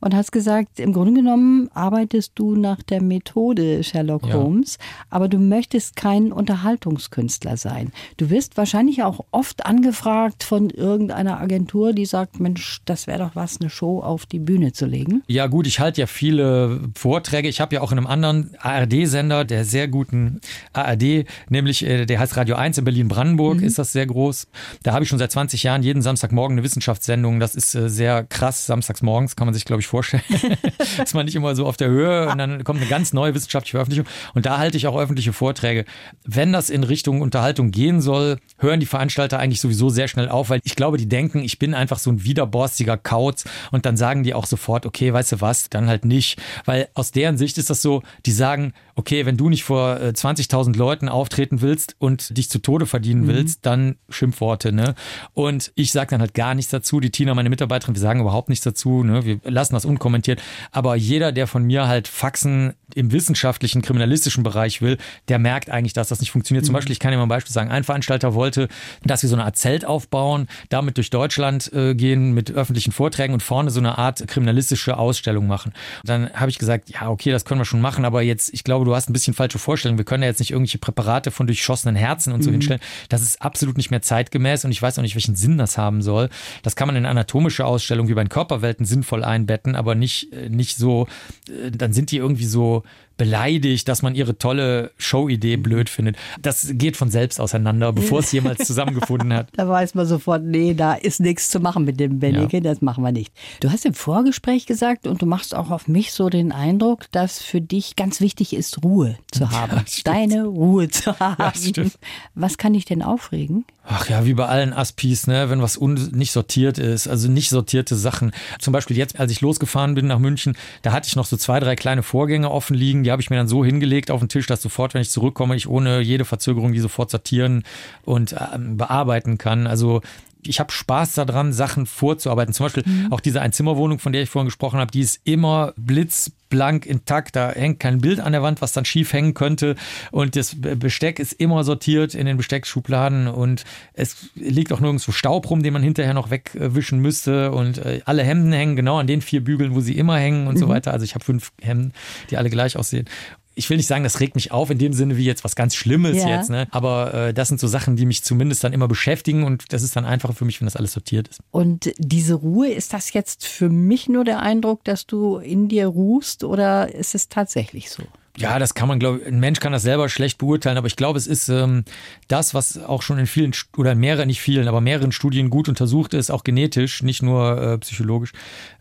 Und 0.00 0.14
hast 0.14 0.32
gesagt, 0.32 0.80
im 0.80 0.92
Grunde 0.92 1.14
genommen 1.14 1.68
arbeitest 1.74 2.32
du 2.34 2.56
nach 2.56 2.82
der 2.82 3.02
Methode 3.02 3.82
Sherlock 3.82 4.26
Ja. 4.26 4.34
Holmes, 4.34 4.78
aber 5.08 5.28
du 5.28 5.38
möchtest 5.38 5.96
kein 5.96 6.32
Unterhaltungskünstler 6.32 7.56
sein. 7.56 7.92
Du 8.16 8.30
wirst 8.30 8.56
wahrscheinlich 8.56 9.02
auch 9.02 9.20
oft 9.30 9.66
angefragt 9.66 10.42
von 10.44 10.70
irgendeiner 10.70 11.40
Agentur, 11.40 11.92
die 11.92 12.06
sagt, 12.06 12.40
Mensch, 12.40 12.80
das 12.84 13.06
wäre 13.06 13.18
doch 13.20 13.36
was, 13.36 13.60
eine 13.60 13.70
Show 13.70 14.00
auf 14.00 14.26
die 14.26 14.38
Bühne 14.38 14.72
zu 14.72 14.86
legen. 14.86 15.22
Ja 15.26 15.46
gut, 15.46 15.66
ich 15.66 15.80
halte 15.80 16.00
ja 16.00 16.06
viele 16.06 16.80
Vorträge. 16.96 17.48
Ich 17.48 17.60
habe 17.60 17.74
ja 17.74 17.80
auch 17.80 17.92
in 17.92 17.98
einem 17.98 18.06
anderen 18.06 18.50
ARD-Sender, 18.60 19.44
der 19.44 19.64
sehr 19.64 19.88
guten 19.88 20.40
ARD, 20.72 21.26
nämlich 21.48 21.84
äh, 21.86 22.06
der 22.06 22.18
heißt 22.18 22.36
Radio 22.36 22.56
1 22.56 22.78
in 22.78 22.84
Berlin-Brandenburg, 22.84 23.62
ist 23.62 23.78
das 23.78 23.92
sehr 23.92 24.06
groß. 24.06 24.48
Da 24.82 24.92
habe 24.92 25.04
ich 25.04 25.08
schon 25.08 25.18
seit 25.18 25.32
20 25.32 25.62
Jahren 25.62 25.82
jeden 25.82 26.02
Samstagmorgen 26.02 26.54
eine 26.56 26.64
Wissenschaftssendung. 26.64 27.40
Das 27.40 27.54
ist 27.54 27.74
äh, 27.74 27.88
sehr 27.88 28.24
krass, 28.24 28.66
samstags 28.66 29.02
morgens, 29.02 29.36
kann 29.36 29.46
man 29.46 29.54
sich 29.54 29.59
glaube 29.64 29.80
ich 29.80 29.86
vorstellen. 29.86 30.22
ist 31.02 31.14
man 31.14 31.26
nicht 31.26 31.34
immer 31.34 31.54
so 31.54 31.66
auf 31.66 31.76
der 31.76 31.88
Höhe 31.88 32.28
und 32.28 32.38
dann 32.38 32.64
kommt 32.64 32.80
eine 32.80 32.88
ganz 32.88 33.12
neue 33.12 33.34
wissenschaftliche 33.34 33.76
Veröffentlichung 33.76 34.06
und 34.34 34.46
da 34.46 34.58
halte 34.58 34.76
ich 34.76 34.86
auch 34.86 34.98
öffentliche 34.98 35.32
Vorträge. 35.32 35.84
Wenn 36.24 36.52
das 36.52 36.70
in 36.70 36.84
Richtung 36.84 37.20
Unterhaltung 37.20 37.70
gehen 37.70 38.00
soll, 38.00 38.38
hören 38.58 38.80
die 38.80 38.86
Veranstalter 38.86 39.38
eigentlich 39.38 39.60
sowieso 39.60 39.88
sehr 39.88 40.08
schnell 40.08 40.28
auf, 40.28 40.50
weil 40.50 40.60
ich 40.64 40.76
glaube, 40.76 40.96
die 40.96 41.08
denken, 41.08 41.42
ich 41.42 41.58
bin 41.58 41.74
einfach 41.74 41.98
so 41.98 42.10
ein 42.10 42.24
widerborstiger 42.24 42.96
Kauz 42.96 43.44
und 43.70 43.86
dann 43.86 43.96
sagen 43.96 44.22
die 44.22 44.34
auch 44.34 44.46
sofort, 44.46 44.86
okay, 44.86 45.12
weißt 45.12 45.32
du 45.32 45.40
was, 45.40 45.70
dann 45.70 45.88
halt 45.88 46.04
nicht. 46.04 46.40
Weil 46.64 46.88
aus 46.94 47.12
deren 47.12 47.38
Sicht 47.38 47.58
ist 47.58 47.70
das 47.70 47.82
so, 47.82 48.02
die 48.26 48.32
sagen, 48.32 48.72
okay, 49.00 49.24
wenn 49.24 49.38
du 49.38 49.48
nicht 49.48 49.64
vor 49.64 49.98
äh, 49.98 50.10
20.000 50.10 50.76
Leuten 50.76 51.08
auftreten 51.08 51.62
willst 51.62 51.96
und 51.98 52.36
dich 52.36 52.50
zu 52.50 52.58
Tode 52.58 52.84
verdienen 52.84 53.26
willst, 53.26 53.64
dann 53.64 53.96
Schimpfworte, 54.10 54.72
ne? 54.72 54.94
Und 55.32 55.72
ich 55.74 55.90
sage 55.90 56.10
dann 56.10 56.20
halt 56.20 56.34
gar 56.34 56.54
nichts 56.54 56.70
dazu. 56.70 57.00
Die 57.00 57.10
Tina, 57.10 57.34
meine 57.34 57.48
Mitarbeiterin, 57.48 57.94
wir 57.94 58.00
sagen 58.00 58.20
überhaupt 58.20 58.50
nichts 58.50 58.64
dazu, 58.64 59.02
ne? 59.02 59.24
Wir 59.24 59.40
lassen 59.44 59.72
das 59.72 59.86
unkommentiert. 59.86 60.42
Aber 60.70 60.96
jeder, 60.96 61.32
der 61.32 61.46
von 61.46 61.64
mir 61.64 61.88
halt 61.88 62.08
Faxen 62.08 62.74
im 62.94 63.10
wissenschaftlichen, 63.12 63.80
kriminalistischen 63.80 64.42
Bereich 64.42 64.82
will, 64.82 64.98
der 65.28 65.38
merkt 65.38 65.70
eigentlich, 65.70 65.94
dass 65.94 66.08
das 66.08 66.20
nicht 66.20 66.30
funktioniert. 66.30 66.66
Zum 66.66 66.74
Beispiel, 66.74 66.92
ich 66.92 66.98
kann 66.98 67.10
dir 67.10 67.16
mal 67.16 67.22
ein 67.22 67.28
Beispiel 67.28 67.52
sagen, 67.52 67.70
ein 67.70 67.84
Veranstalter 67.84 68.34
wollte, 68.34 68.68
dass 69.04 69.22
wir 69.22 69.30
so 69.30 69.36
eine 69.36 69.44
Art 69.44 69.56
Zelt 69.56 69.86
aufbauen, 69.86 70.46
damit 70.68 70.98
durch 70.98 71.08
Deutschland 71.08 71.72
äh, 71.72 71.94
gehen 71.94 72.32
mit 72.32 72.50
öffentlichen 72.50 72.92
Vorträgen 72.92 73.32
und 73.32 73.42
vorne 73.42 73.70
so 73.70 73.80
eine 73.80 73.96
Art 73.96 74.26
kriminalistische 74.28 74.98
Ausstellung 74.98 75.46
machen. 75.46 75.72
Dann 76.04 76.30
habe 76.34 76.50
ich 76.50 76.58
gesagt, 76.58 76.90
ja, 76.90 77.08
okay, 77.08 77.30
das 77.30 77.44
können 77.46 77.60
wir 77.60 77.64
schon 77.64 77.80
machen, 77.80 78.04
aber 78.04 78.20
jetzt, 78.22 78.52
ich 78.52 78.64
glaube, 78.64 78.84
du 78.84 78.89
hast 78.94 79.08
ein 79.08 79.12
bisschen 79.12 79.34
falsche 79.34 79.58
Vorstellungen. 79.58 79.98
Wir 79.98 80.04
können 80.04 80.22
ja 80.22 80.28
jetzt 80.28 80.40
nicht 80.40 80.50
irgendwelche 80.50 80.78
Präparate 80.78 81.30
von 81.30 81.46
durchschossenen 81.46 81.96
Herzen 81.96 82.32
und 82.32 82.42
so 82.42 82.50
hinstellen. 82.50 82.80
Das 83.08 83.22
ist 83.22 83.42
absolut 83.42 83.76
nicht 83.76 83.90
mehr 83.90 84.02
zeitgemäß 84.02 84.64
und 84.64 84.70
ich 84.70 84.80
weiß 84.80 84.98
auch 84.98 85.02
nicht, 85.02 85.14
welchen 85.14 85.36
Sinn 85.36 85.58
das 85.58 85.78
haben 85.78 86.02
soll. 86.02 86.28
Das 86.62 86.76
kann 86.76 86.86
man 86.86 86.96
in 86.96 87.06
anatomische 87.06 87.64
Ausstellungen 87.64 88.08
wie 88.08 88.14
bei 88.14 88.24
den 88.24 88.28
Körperwelten 88.28 88.86
sinnvoll 88.86 89.24
einbetten, 89.24 89.76
aber 89.76 89.94
nicht, 89.94 90.32
äh, 90.32 90.48
nicht 90.48 90.76
so, 90.76 91.06
äh, 91.48 91.70
dann 91.70 91.92
sind 91.92 92.10
die 92.10 92.16
irgendwie 92.16 92.46
so 92.46 92.82
beleidigt, 93.20 93.86
dass 93.86 94.00
man 94.00 94.14
ihre 94.14 94.38
tolle 94.38 94.92
Showidee 94.96 95.58
blöd 95.58 95.90
findet. 95.90 96.16
Das 96.40 96.70
geht 96.72 96.96
von 96.96 97.10
selbst 97.10 97.38
auseinander, 97.38 97.92
bevor 97.92 98.20
es 98.20 98.32
jemals 98.32 98.66
zusammengefunden 98.66 99.30
hat. 99.34 99.48
Da 99.52 99.68
weiß 99.68 99.94
man 99.94 100.06
sofort, 100.06 100.42
nee, 100.42 100.72
da 100.72 100.94
ist 100.94 101.20
nichts 101.20 101.50
zu 101.50 101.60
machen 101.60 101.84
mit 101.84 102.00
dem 102.00 102.18
Benneke, 102.18 102.62
das 102.62 102.80
machen 102.80 103.04
wir 103.04 103.12
nicht. 103.12 103.30
Du 103.60 103.70
hast 103.70 103.84
im 103.84 103.92
Vorgespräch 103.92 104.64
gesagt 104.64 105.06
und 105.06 105.20
du 105.20 105.26
machst 105.26 105.54
auch 105.54 105.70
auf 105.70 105.86
mich 105.86 106.12
so 106.14 106.30
den 106.30 106.50
Eindruck, 106.50 107.12
dass 107.12 107.42
für 107.42 107.60
dich 107.60 107.94
ganz 107.94 108.22
wichtig 108.22 108.54
ist, 108.54 108.82
Ruhe 108.82 109.18
zu 109.32 109.50
haben. 109.50 109.82
stimmt. 109.86 110.06
Deine 110.06 110.44
Ruhe 110.46 110.88
zu 110.88 111.20
haben. 111.20 111.52
stimmt. 111.54 111.98
Was 112.34 112.56
kann 112.56 112.72
dich 112.72 112.86
denn 112.86 113.02
aufregen? 113.02 113.66
Ach 113.92 114.08
ja, 114.08 114.24
wie 114.24 114.34
bei 114.34 114.46
allen 114.46 114.72
Aspis, 114.72 115.26
ne, 115.26 115.50
wenn 115.50 115.62
was 115.62 115.80
nicht 115.80 116.30
sortiert 116.30 116.78
ist, 116.78 117.08
also 117.08 117.28
nicht 117.28 117.50
sortierte 117.50 117.96
Sachen. 117.96 118.30
Zum 118.60 118.72
Beispiel 118.72 118.96
jetzt, 118.96 119.18
als 119.18 119.32
ich 119.32 119.40
losgefahren 119.40 119.94
bin 119.94 120.06
nach 120.06 120.20
München, 120.20 120.56
da 120.82 120.92
hatte 120.92 121.08
ich 121.08 121.16
noch 121.16 121.26
so 121.26 121.36
zwei, 121.36 121.58
drei 121.58 121.74
kleine 121.74 122.04
Vorgänge 122.04 122.52
offen 122.52 122.76
liegen. 122.76 123.02
Die 123.02 123.10
habe 123.10 123.20
ich 123.20 123.30
mir 123.30 123.36
dann 123.36 123.48
so 123.48 123.64
hingelegt 123.64 124.12
auf 124.12 124.20
den 124.20 124.28
Tisch, 124.28 124.46
dass 124.46 124.62
sofort, 124.62 124.94
wenn 124.94 125.02
ich 125.02 125.10
zurückkomme, 125.10 125.56
ich 125.56 125.68
ohne 125.68 126.00
jede 126.02 126.24
Verzögerung 126.24 126.72
die 126.72 126.78
sofort 126.78 127.10
sortieren 127.10 127.64
und 128.04 128.36
ähm, 128.54 128.76
bearbeiten 128.76 129.38
kann. 129.38 129.66
Also 129.66 130.02
ich 130.44 130.60
habe 130.60 130.72
Spaß 130.72 131.14
daran, 131.14 131.52
Sachen 131.52 131.86
vorzuarbeiten. 131.86 132.54
Zum 132.54 132.66
Beispiel 132.66 132.84
auch 133.10 133.20
diese 133.20 133.40
Einzimmerwohnung, 133.40 133.98
von 133.98 134.12
der 134.12 134.22
ich 134.22 134.30
vorhin 134.30 134.46
gesprochen 134.46 134.78
habe, 134.78 134.90
die 134.90 135.00
ist 135.00 135.20
immer 135.24 135.72
blitzblank 135.76 136.86
intakt. 136.86 137.36
Da 137.36 137.50
hängt 137.50 137.80
kein 137.80 138.00
Bild 138.00 138.20
an 138.20 138.32
der 138.32 138.42
Wand, 138.42 138.60
was 138.62 138.72
dann 138.72 138.84
schief 138.84 139.12
hängen 139.12 139.34
könnte. 139.34 139.76
Und 140.10 140.36
das 140.36 140.56
Besteck 140.58 141.18
ist 141.18 141.32
immer 141.34 141.64
sortiert 141.64 142.14
in 142.14 142.26
den 142.26 142.36
Besteckschubladen 142.36 143.28
und 143.28 143.64
es 143.92 144.30
liegt 144.34 144.72
auch 144.72 144.80
nirgendwo 144.80 145.12
Staub 145.12 145.50
rum, 145.50 145.62
den 145.62 145.72
man 145.72 145.82
hinterher 145.82 146.14
noch 146.14 146.30
wegwischen 146.30 147.00
müsste. 147.00 147.52
Und 147.52 147.78
äh, 147.78 148.00
alle 148.04 148.22
Hemden 148.22 148.52
hängen 148.52 148.76
genau 148.76 148.98
an 148.98 149.06
den 149.06 149.22
vier 149.22 149.44
Bügeln, 149.44 149.74
wo 149.74 149.80
sie 149.80 149.96
immer 149.96 150.18
hängen 150.18 150.46
und 150.46 150.58
so 150.58 150.68
weiter. 150.68 150.92
Also 150.92 151.04
ich 151.04 151.14
habe 151.14 151.24
fünf 151.24 151.52
Hemden, 151.60 151.92
die 152.30 152.36
alle 152.36 152.50
gleich 152.50 152.76
aussehen. 152.76 153.06
Ich 153.54 153.68
will 153.68 153.76
nicht 153.76 153.86
sagen, 153.86 154.04
das 154.04 154.20
regt 154.20 154.36
mich 154.36 154.52
auf 154.52 154.70
in 154.70 154.78
dem 154.78 154.92
Sinne 154.92 155.16
wie 155.16 155.24
jetzt 155.24 155.44
was 155.44 155.56
ganz 155.56 155.74
Schlimmes 155.74 156.16
Ja. 156.18 156.28
jetzt, 156.28 156.50
ne? 156.50 156.66
aber 156.70 157.12
äh, 157.14 157.34
das 157.34 157.48
sind 157.48 157.60
so 157.60 157.66
Sachen, 157.66 157.96
die 157.96 158.06
mich 158.06 158.22
zumindest 158.22 158.62
dann 158.64 158.72
immer 158.72 158.88
beschäftigen 158.88 159.44
und 159.44 159.72
das 159.72 159.82
ist 159.82 159.96
dann 159.96 160.04
einfacher 160.04 160.34
für 160.34 160.44
mich, 160.44 160.60
wenn 160.60 160.66
das 160.66 160.76
alles 160.76 160.92
sortiert 160.92 161.28
ist. 161.28 161.40
Und 161.50 161.92
diese 161.98 162.34
Ruhe, 162.34 162.68
ist 162.70 162.92
das 162.92 163.12
jetzt 163.12 163.46
für 163.46 163.68
mich 163.68 164.08
nur 164.08 164.24
der 164.24 164.40
Eindruck, 164.40 164.84
dass 164.84 165.06
du 165.06 165.38
in 165.38 165.68
dir 165.68 165.86
ruhst 165.88 166.44
oder 166.44 166.94
ist 166.94 167.14
es 167.14 167.28
tatsächlich 167.28 167.90
so? 167.90 168.04
Ja, 168.36 168.58
das 168.58 168.74
kann 168.74 168.88
man, 168.88 169.00
glaube 169.00 169.18
ich, 169.18 169.26
ein 169.26 169.40
Mensch 169.40 169.58
kann 169.58 169.72
das 169.72 169.82
selber 169.82 170.08
schlecht 170.08 170.38
beurteilen, 170.38 170.78
aber 170.78 170.86
ich 170.86 170.96
glaube, 170.96 171.18
es 171.18 171.26
ist 171.26 171.48
ähm, 171.48 171.84
das, 172.28 172.54
was 172.54 172.78
auch 172.82 173.02
schon 173.02 173.18
in 173.18 173.26
vielen 173.26 173.52
oder 173.76 173.92
in 173.92 173.98
mehreren, 173.98 174.28
nicht 174.28 174.40
vielen, 174.40 174.68
aber 174.68 174.80
mehreren 174.80 175.10
Studien 175.12 175.50
gut 175.50 175.68
untersucht 175.68 176.14
ist, 176.14 176.30
auch 176.30 176.44
genetisch, 176.44 177.02
nicht 177.02 177.22
nur 177.22 177.60
äh, 177.60 177.78
psychologisch 177.78 178.32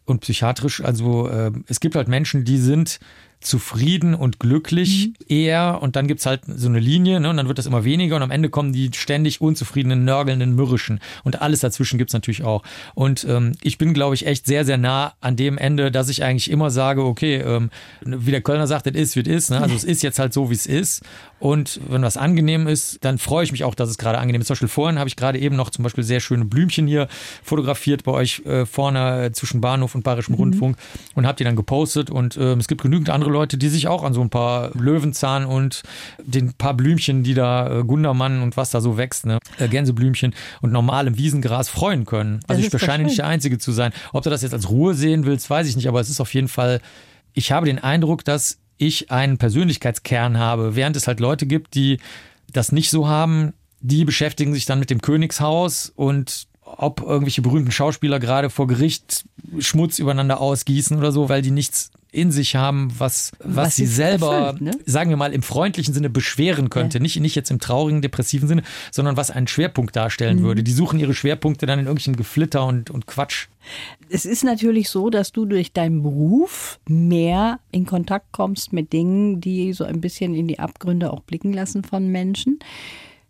und 0.05 0.21
psychiatrisch. 0.21 0.81
Also 0.81 1.27
äh, 1.27 1.51
es 1.67 1.79
gibt 1.79 1.95
halt 1.95 2.07
Menschen, 2.07 2.45
die 2.45 2.57
sind 2.57 2.99
zufrieden 3.41 4.15
und 4.15 4.39
glücklich 4.39 5.11
eher 5.27 5.79
und 5.81 5.95
dann 5.95 6.07
gibt's 6.07 6.25
halt 6.25 6.41
so 6.45 6.67
eine 6.67 6.79
Linie 6.79 7.19
ne, 7.19 7.29
und 7.29 7.37
dann 7.37 7.47
wird 7.47 7.57
das 7.57 7.65
immer 7.65 7.85
weniger 7.85 8.17
und 8.17 8.21
am 8.21 8.31
Ende 8.31 8.49
kommen 8.49 8.73
die 8.73 8.91
ständig 8.93 9.39
unzufriedenen, 9.39 10.03
nörgelnden, 10.03 10.55
mürrischen 10.55 10.99
und 11.23 11.41
alles 11.41 11.61
dazwischen 11.61 11.97
gibt's 11.97 12.13
natürlich 12.13 12.43
auch. 12.43 12.63
Und 12.95 13.25
ähm, 13.29 13.53
ich 13.61 13.77
bin, 13.77 13.93
glaube 13.93 14.15
ich, 14.15 14.27
echt 14.27 14.45
sehr, 14.45 14.65
sehr 14.65 14.77
nah 14.77 15.13
an 15.21 15.37
dem 15.37 15.57
Ende, 15.57 15.91
dass 15.91 16.09
ich 16.09 16.23
eigentlich 16.23 16.51
immer 16.51 16.69
sage, 16.69 17.03
okay, 17.03 17.37
ähm, 17.37 17.69
wie 18.01 18.31
der 18.31 18.41
Kölner 18.41 18.67
sagt, 18.67 18.87
es 18.87 18.95
ist, 18.95 19.15
wie 19.15 19.21
es 19.21 19.27
ist. 19.27 19.51
Ne? 19.51 19.61
Also 19.61 19.75
es 19.75 19.83
ist 19.83 20.03
jetzt 20.03 20.19
halt 20.19 20.33
so, 20.33 20.49
wie 20.49 20.55
es 20.55 20.65
ist. 20.65 21.03
Und 21.39 21.79
wenn 21.87 22.01
was 22.01 22.17
angenehm 22.17 22.67
ist, 22.67 23.03
dann 23.03 23.17
freue 23.17 23.43
ich 23.43 23.51
mich 23.51 23.63
auch, 23.63 23.75
dass 23.75 23.89
es 23.89 23.97
gerade 23.97 24.17
angenehm 24.17 24.41
ist. 24.41 24.47
Zum 24.47 24.55
Beispiel 24.55 24.67
vorhin 24.67 24.99
habe 24.99 25.07
ich 25.07 25.15
gerade 25.15 25.39
eben 25.39 25.55
noch 25.55 25.69
zum 25.69 25.83
Beispiel 25.83 26.03
sehr 26.03 26.19
schöne 26.19 26.45
Blümchen 26.45 26.87
hier 26.87 27.07
fotografiert 27.43 28.03
bei 28.03 28.11
euch 28.11 28.41
äh, 28.45 28.65
vorne 28.65 29.25
äh, 29.25 29.31
zwischen 29.31 29.61
Bahnhof 29.61 29.95
und 29.95 30.03
Bayerischem 30.03 30.35
Rundfunk 30.35 30.77
und 31.15 31.25
habe 31.25 31.37
die 31.37 31.43
dann 31.43 31.55
gepostet. 31.55 32.09
Und 32.09 32.37
ähm, 32.37 32.59
es 32.59 32.67
gibt 32.67 32.81
genügend 32.81 33.09
andere 33.09 33.31
Leute, 33.31 33.57
die 33.57 33.69
sich 33.69 33.87
auch 33.87 34.03
an 34.03 34.13
so 34.13 34.21
ein 34.21 34.29
paar 34.29 34.71
Löwenzahn 34.75 35.45
und 35.45 35.83
den 36.21 36.53
paar 36.53 36.73
Blümchen, 36.73 37.23
die 37.23 37.33
da 37.33 37.79
äh, 37.79 37.83
Gundermann 37.83 38.41
und 38.41 38.57
was 38.57 38.71
da 38.71 38.81
so 38.81 38.97
wächst, 38.97 39.25
ne? 39.25 39.39
äh, 39.57 39.67
Gänseblümchen 39.67 40.33
und 40.61 40.71
normalem 40.71 41.17
Wiesengras 41.17 41.69
freuen 41.69 42.05
können. 42.05 42.39
Das 42.41 42.49
Also 42.49 42.59
ich 42.59 42.65
ist 42.67 42.73
doch 42.73 42.79
scheine 42.79 43.03
nicht 43.03 43.17
der 43.17 43.27
Einzige 43.27 43.57
zu 43.57 43.71
sein. 43.71 43.93
Ob 44.13 44.23
du 44.23 44.29
das 44.29 44.41
jetzt 44.41 44.53
als 44.53 44.69
Ruhe 44.69 44.93
sehen 44.93 45.25
willst, 45.25 45.49
weiß 45.49 45.67
ich 45.67 45.75
nicht, 45.75 45.87
aber 45.87 46.01
es 46.01 46.09
ist 46.09 46.19
auf 46.19 46.33
jeden 46.33 46.47
Fall, 46.47 46.81
ich 47.33 47.51
habe 47.51 47.65
den 47.65 47.79
Eindruck, 47.79 48.25
dass 48.25 48.59
ich 48.79 49.11
einen 49.11 49.37
Persönlichkeitskern 49.37 50.39
habe, 50.39 50.75
während 50.75 50.95
es 50.95 51.07
halt 51.07 51.19
Leute 51.19 51.45
gibt, 51.45 51.75
die 51.75 51.99
das 52.51 52.71
nicht 52.71 52.89
so 52.89 53.07
haben, 53.07 53.53
die 53.81 54.05
beschäftigen 54.05 54.53
sich 54.53 54.65
dann 54.65 54.79
mit 54.79 54.89
dem 54.89 55.01
Königshaus 55.01 55.91
und 55.95 56.47
ob 56.63 57.01
irgendwelche 57.01 57.41
berühmten 57.41 57.71
Schauspieler 57.71 58.19
gerade 58.19 58.49
vor 58.49 58.67
Gericht 58.67 59.25
Schmutz 59.59 59.99
übereinander 59.99 60.39
ausgießen 60.39 60.97
oder 60.97 61.11
so, 61.11 61.29
weil 61.29 61.41
die 61.41 61.51
nichts 61.51 61.91
in 62.11 62.31
sich 62.31 62.55
haben, 62.55 62.91
was, 62.97 63.31
was, 63.39 63.55
Was 63.55 63.75
sie 63.75 63.85
selber, 63.85 64.33
erfüllt, 64.33 64.61
ne? 64.61 64.71
sagen 64.85 65.09
wir 65.11 65.17
mal, 65.17 65.31
im 65.31 65.43
freundlichen 65.43 65.93
Sinne 65.93 66.09
beschweren 66.09 66.69
könnte. 66.69 66.99
Nicht, 66.99 67.19
nicht 67.19 67.35
jetzt 67.35 67.51
im 67.51 67.59
traurigen, 67.59 68.01
depressiven 68.01 68.47
Sinne, 68.47 68.63
sondern 68.91 69.15
was 69.15 69.29
einen 69.29 69.47
Schwerpunkt 69.47 69.95
darstellen 69.95 70.39
Mhm. 70.39 70.43
würde. 70.43 70.63
Die 70.63 70.71
suchen 70.71 70.99
ihre 70.99 71.13
Schwerpunkte 71.13 71.65
dann 71.65 71.79
in 71.79 71.85
irgendwelchen 71.85 72.15
Geflitter 72.15 72.65
und, 72.65 72.89
und 72.89 73.05
Quatsch. 73.05 73.47
Es 74.09 74.25
ist 74.25 74.43
natürlich 74.43 74.89
so, 74.89 75.09
dass 75.11 75.31
du 75.31 75.45
durch 75.45 75.71
deinen 75.71 76.01
Beruf 76.01 76.79
mehr 76.87 77.59
in 77.71 77.85
Kontakt 77.85 78.31
kommst 78.31 78.73
mit 78.73 78.91
Dingen, 78.91 79.39
die 79.39 79.73
so 79.73 79.83
ein 79.83 80.01
bisschen 80.01 80.33
in 80.33 80.47
die 80.47 80.57
Abgründe 80.59 81.13
auch 81.13 81.19
blicken 81.21 81.53
lassen 81.53 81.83
von 81.83 82.07
Menschen. 82.07 82.59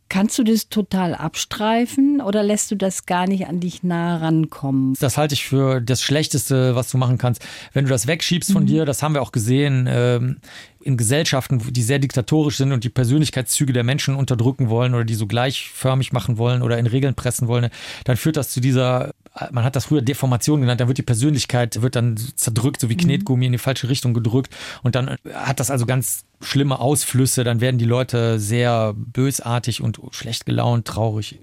Kannst 0.09 0.39
du 0.39 0.43
das 0.43 0.69
total 0.69 1.13
abstreifen 1.13 2.19
oder 2.19 2.41
lässt 2.41 2.71
du 2.71 2.75
das 2.75 3.05
gar 3.05 3.27
nicht 3.27 3.45
an 3.45 3.59
dich 3.59 3.83
nah 3.83 4.17
rankommen? 4.17 4.95
Das 4.99 5.17
halte 5.17 5.35
ich 5.35 5.45
für 5.45 5.81
das 5.81 6.01
Schlechteste, 6.01 6.75
was 6.75 6.89
du 6.89 6.97
machen 6.97 7.19
kannst. 7.19 7.45
Wenn 7.73 7.85
du 7.85 7.91
das 7.91 8.07
wegschiebst 8.07 8.51
von 8.51 8.65
dir, 8.65 8.85
das 8.85 9.03
haben 9.03 9.13
wir 9.13 9.21
auch 9.21 9.31
gesehen, 9.31 9.87
ähm, 9.87 10.37
in 10.81 10.97
Gesellschaften, 10.97 11.61
die 11.71 11.83
sehr 11.83 11.99
diktatorisch 11.99 12.57
sind 12.57 12.71
und 12.71 12.83
die 12.83 12.89
Persönlichkeitszüge 12.89 13.71
der 13.71 13.83
Menschen 13.83 14.15
unterdrücken 14.15 14.69
wollen 14.69 14.95
oder 14.95 15.05
die 15.05 15.13
so 15.13 15.27
gleichförmig 15.27 16.11
machen 16.11 16.37
wollen 16.37 16.63
oder 16.63 16.79
in 16.79 16.87
Regeln 16.87 17.13
pressen 17.13 17.47
wollen, 17.47 17.69
dann 18.05 18.17
führt 18.17 18.37
das 18.37 18.49
zu 18.49 18.61
dieser, 18.61 19.11
man 19.51 19.63
hat 19.63 19.75
das 19.75 19.85
früher 19.85 20.01
Deformation 20.01 20.61
genannt, 20.61 20.81
dann 20.81 20.87
wird 20.87 20.97
die 20.97 21.03
Persönlichkeit, 21.03 21.81
wird 21.81 21.95
dann 21.95 22.17
zerdrückt, 22.35 22.81
so 22.81 22.89
wie 22.89 22.97
Knetgummi 22.97 23.45
in 23.45 23.51
die 23.51 23.57
falsche 23.57 23.89
Richtung 23.89 24.13
gedrückt 24.13 24.55
und 24.81 24.95
dann 24.95 25.17
hat 25.33 25.59
das 25.59 25.69
also 25.69 25.85
ganz 25.85 26.23
schlimme 26.41 26.80
Ausflüsse, 26.80 27.43
dann 27.43 27.62
werden 27.62 27.78
die 27.78 27.86
Leute 27.86 28.39
sehr 28.39 28.93
bösartig 28.95 29.82
und 29.82 29.99
schlecht 30.12 30.45
gelaunt, 30.45 30.86
traurig 30.88 31.39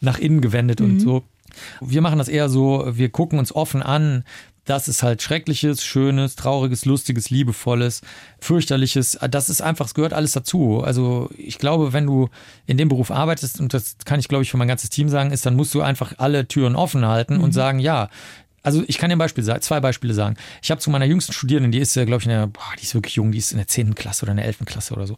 nach 0.00 0.18
innen 0.18 0.40
gewendet 0.40 0.80
und 0.80 1.00
so. 1.00 1.24
Wir 1.80 2.02
machen 2.02 2.18
das 2.18 2.28
eher 2.28 2.48
so, 2.48 2.84
wir 2.86 3.08
gucken 3.08 3.38
uns 3.38 3.54
offen 3.54 3.82
an, 3.82 4.24
das 4.66 4.88
ist 4.88 5.02
halt 5.02 5.22
Schreckliches, 5.22 5.84
Schönes, 5.84 6.34
Trauriges, 6.34 6.84
Lustiges, 6.84 7.30
Liebevolles, 7.30 8.02
Fürchterliches. 8.40 9.16
Das 9.30 9.48
ist 9.48 9.62
einfach, 9.62 9.86
es 9.86 9.94
gehört 9.94 10.12
alles 10.12 10.32
dazu. 10.32 10.82
Also 10.82 11.30
ich 11.38 11.58
glaube, 11.58 11.92
wenn 11.92 12.04
du 12.04 12.28
in 12.66 12.76
dem 12.76 12.88
Beruf 12.88 13.12
arbeitest, 13.12 13.60
und 13.60 13.72
das 13.72 13.96
kann 14.04 14.18
ich, 14.18 14.26
glaube 14.26 14.42
ich, 14.42 14.50
für 14.50 14.56
mein 14.56 14.68
ganzes 14.68 14.90
Team 14.90 15.08
sagen, 15.08 15.30
ist, 15.30 15.46
dann 15.46 15.54
musst 15.54 15.72
du 15.72 15.82
einfach 15.82 16.14
alle 16.18 16.48
Türen 16.48 16.74
offen 16.74 17.06
halten 17.06 17.38
und 17.38 17.52
sagen, 17.52 17.78
ja, 17.78 18.10
also 18.66 18.82
ich 18.88 18.98
kann 18.98 19.10
dir 19.10 19.16
ein 19.16 19.20
Beispiel 19.20 19.44
sagen, 19.44 19.62
zwei 19.62 19.78
Beispiele 19.78 20.12
sagen. 20.12 20.34
Ich 20.60 20.72
habe 20.72 20.80
zu 20.80 20.90
meiner 20.90 21.04
jüngsten 21.04 21.32
Studierenden, 21.32 21.70
die 21.70 21.78
ist, 21.78 21.94
glaube 21.94 22.16
ich, 22.16 22.24
in 22.24 22.30
der, 22.30 22.48
boah, 22.48 22.74
die 22.76 22.82
ist 22.82 22.94
wirklich 22.94 23.14
jung, 23.14 23.30
die 23.30 23.38
ist 23.38 23.52
in 23.52 23.58
der 23.58 23.68
10. 23.68 23.94
Klasse 23.94 24.24
oder 24.24 24.32
in 24.32 24.38
der 24.38 24.46
11. 24.46 24.64
Klasse 24.64 24.92
oder 24.92 25.06
so. 25.06 25.16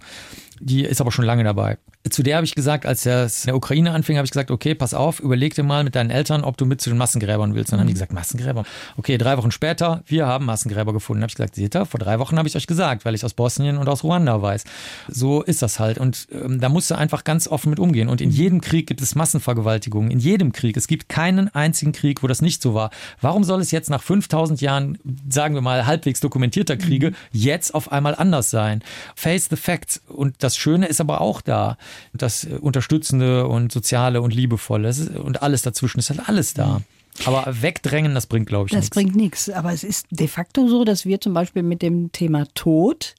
Die 0.61 0.85
ist 0.85 1.01
aber 1.01 1.11
schon 1.11 1.25
lange 1.25 1.45
dabei. 1.45 1.79
Zu 2.11 2.23
der 2.23 2.37
habe 2.37 2.45
ich 2.45 2.55
gesagt, 2.55 2.87
als 2.87 3.07
es 3.07 3.45
in 3.45 3.49
der 3.49 3.57
Ukraine 3.57 3.93
anfing, 3.93 4.17
habe 4.17 4.25
ich 4.25 4.31
gesagt, 4.31 4.51
okay, 4.51 4.75
pass 4.75 4.95
auf, 4.95 5.21
überleg 5.21 5.55
dir 5.55 5.63
mal 5.63 5.85
mit 5.85 5.95
deinen 5.95 6.11
Eltern, 6.11 6.45
ob 6.45 6.57
du 6.57 6.67
mit 6.67 6.81
zu 6.81 6.91
den 6.91 6.99
Massengräbern 6.99 7.55
willst. 7.55 7.73
Dann 7.73 7.81
haben 7.81 7.87
die 7.87 7.93
gesagt, 7.93 8.13
Massengräber. 8.13 8.65
Okay, 8.97 9.19
drei 9.19 9.37
Wochen 9.37 9.51
später, 9.51 10.03
wir 10.07 10.27
haben 10.27 10.45
Massengräber 10.45 10.93
gefunden. 10.93 11.23
Habe 11.23 11.31
ich 11.31 11.37
gesagt, 11.37 11.55
seht 11.55 11.75
ihr, 11.75 11.87
vor 11.87 12.01
drei 12.01 12.19
Wochen 12.19 12.39
habe 12.39 12.49
ich 12.49 12.57
euch 12.57 12.67
gesagt, 12.67 13.05
weil 13.05 13.15
ich 13.15 13.25
aus 13.25 13.35
Bosnien 13.35 13.79
und 13.79 13.89
aus 13.89 14.05
Ruanda 14.05 14.41
weiß. 14.41 14.65
So 15.09 15.43
ist 15.43 15.63
das 15.63 15.79
halt. 15.79 15.99
Und 15.99 16.29
ähm, 16.33 16.61
da 16.61 16.69
musst 16.69 16.91
du 16.91 16.97
einfach 16.97 17.25
ganz 17.25 17.49
offen 17.49 17.71
mit 17.71 17.79
umgehen. 17.79 18.09
Und 18.09 18.21
in 18.21 18.31
jedem 18.31 18.61
Krieg 18.61 18.87
gibt 18.87 19.01
es 19.01 19.15
Massenvergewaltigungen. 19.15 20.11
In 20.11 20.19
jedem 20.19 20.53
Krieg. 20.53 20.77
Es 20.77 20.87
gibt 20.87 21.09
keinen 21.09 21.55
einzigen 21.55 21.93
Krieg, 21.93 22.23
wo 22.23 22.27
das 22.27 22.43
nicht 22.43 22.63
so 22.63 22.75
war. 22.75 22.91
Warum 23.21 23.45
soll 23.45 23.61
es 23.61 23.71
jetzt 23.71 23.91
nach 23.91 24.03
5000 24.03 24.61
Jahren, 24.61 24.99
sagen 25.29 25.55
wir 25.55 25.63
mal, 25.63 25.87
halbwegs 25.87 26.21
dokumentierter 26.21 26.77
Kriege, 26.77 27.13
jetzt 27.33 27.75
auf 27.75 27.93
einmal 27.93 28.15
anders 28.15 28.51
sein? 28.51 28.83
Face 29.15 29.49
the 29.51 29.57
facts. 29.57 30.01
Und 30.09 30.37
das 30.43 30.57
Schöne 30.57 30.87
ist 30.87 31.01
aber 31.01 31.21
auch 31.21 31.41
da. 31.41 31.77
Das 32.13 32.45
äh, 32.45 32.55
Unterstützende 32.61 33.47
und 33.47 33.73
Soziale 33.73 34.21
und 34.23 34.35
Liebevolle 34.35 34.89
ist, 34.89 35.11
und 35.11 35.43
alles 35.43 35.63
dazwischen 35.63 35.99
ist 35.99 36.11
halt 36.11 36.29
alles 36.29 36.55
da. 36.55 36.81
Aber 37.25 37.45
wegdrängen, 37.63 38.15
das 38.15 38.27
bringt, 38.27 38.47
glaube 38.47 38.67
ich, 38.69 38.73
Das 38.73 38.83
nichts. 38.83 38.95
bringt 38.95 39.17
nichts. 39.17 39.51
Aber 39.51 39.73
es 39.73 39.83
ist 39.83 40.07
de 40.11 40.29
facto 40.29 40.69
so, 40.69 40.85
dass 40.85 41.05
wir 41.05 41.21
zum 41.21 41.35
Beispiel 41.35 41.65
mit 41.65 41.83
dem 41.83 42.13
Thema 42.13 42.47
Tod, 42.55 43.15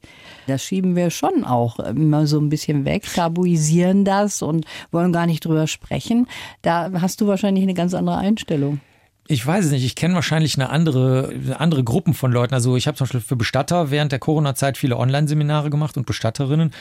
das 0.47 0.63
schieben 0.63 0.95
wir 0.95 1.09
schon 1.09 1.43
auch 1.43 1.79
immer 1.79 2.25
so 2.25 2.39
ein 2.39 2.47
bisschen 2.49 2.85
weg, 2.85 3.03
tabuisieren 3.13 4.05
das 4.05 4.41
und 4.41 4.65
wollen 4.91 5.11
gar 5.11 5.25
nicht 5.25 5.43
drüber 5.43 5.67
sprechen. 5.67 6.27
Da 6.61 6.91
hast 7.01 7.19
du 7.19 7.27
wahrscheinlich 7.27 7.63
eine 7.63 7.73
ganz 7.73 7.93
andere 7.93 8.17
Einstellung. 8.17 8.79
Ich 9.27 9.45
weiß 9.45 9.65
es 9.65 9.71
nicht. 9.71 9.85
Ich 9.85 9.95
kenne 9.95 10.15
wahrscheinlich 10.15 10.55
eine 10.55 10.69
andere, 10.69 11.29
eine 11.31 11.59
andere 11.59 11.83
Gruppen 11.83 12.13
von 12.15 12.31
Leuten. 12.31 12.53
Also 12.55 12.75
ich 12.75 12.87
habe 12.87 12.97
zum 12.97 13.05
Beispiel 13.05 13.21
für 13.21 13.35
Bestatter 13.35 13.91
während 13.91 14.11
der 14.11 14.17
Corona-Zeit 14.19 14.75
viele 14.77 14.97
Online-Seminare 14.97 15.69
gemacht 15.69 15.97
und 15.97 16.07
Bestatterinnen. 16.07 16.71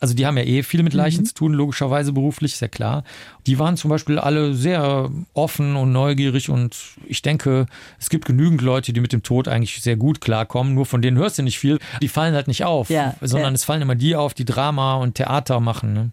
Also 0.00 0.14
die 0.14 0.26
haben 0.26 0.36
ja 0.36 0.44
eh 0.44 0.62
viel 0.62 0.82
mit 0.82 0.94
Leichen 0.94 1.24
zu 1.24 1.34
tun, 1.34 1.52
logischerweise 1.52 2.12
beruflich, 2.12 2.52
ist 2.54 2.60
ja 2.60 2.68
klar. 2.68 3.02
Die 3.46 3.58
waren 3.58 3.76
zum 3.76 3.90
Beispiel 3.90 4.18
alle 4.18 4.54
sehr 4.54 5.10
offen 5.34 5.74
und 5.76 5.92
neugierig 5.92 6.50
und 6.50 6.76
ich 7.06 7.22
denke, 7.22 7.66
es 7.98 8.08
gibt 8.10 8.24
genügend 8.26 8.60
Leute, 8.62 8.92
die 8.92 9.00
mit 9.00 9.12
dem 9.12 9.22
Tod 9.22 9.48
eigentlich 9.48 9.82
sehr 9.82 9.96
gut 9.96 10.20
klarkommen. 10.20 10.74
Nur 10.74 10.86
von 10.86 11.02
denen 11.02 11.16
hörst 11.16 11.38
du 11.38 11.42
nicht 11.42 11.58
viel. 11.58 11.78
Die 12.00 12.08
fallen 12.08 12.34
halt 12.34 12.46
nicht 12.48 12.64
auf, 12.64 12.90
Ja, 12.90 13.14
sondern 13.20 13.52
ja. 13.52 13.54
es 13.56 13.64
fallen 13.64 13.82
immer 13.82 13.94
die 13.96 14.14
auf, 14.14 14.34
die 14.34 14.44
Drama 14.44 14.96
und 14.96 15.14
Theater 15.16 15.60
machen. 15.60 15.92
Ne? 15.94 16.10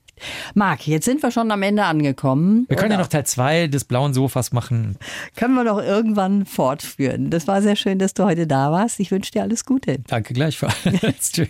Marc, 0.54 0.88
jetzt 0.88 1.06
sind 1.06 1.22
wir 1.22 1.30
schon 1.30 1.52
am 1.52 1.62
Ende 1.62 1.84
angekommen. 1.84 2.66
Wir 2.70 2.78
können 2.78 2.92
ja 2.92 2.98
Oder 2.98 3.04
noch 3.04 3.10
Teil 3.10 3.26
zwei 3.26 3.68
des 3.68 3.84
blauen 3.84 4.14
Sofas 4.14 4.52
machen. 4.54 4.98
können 5.36 5.54
wir 5.56 5.64
noch 5.66 5.80
irgendwann 5.80 6.46
fortführen. 6.46 7.30
Das 7.30 7.48
war 7.48 7.62
sehr 7.62 7.76
schön, 7.76 8.00
dass 8.00 8.14
du 8.14 8.24
heute 8.24 8.48
da 8.48 8.72
warst. 8.72 9.00
Ich 9.00 9.12
wünsche 9.12 9.32
dir 9.32 9.42
alles 9.44 9.66
Gute. 9.66 10.00
Danke 10.08 10.34
gleichfalls. 10.34 10.76
Tschüss. 11.32 11.50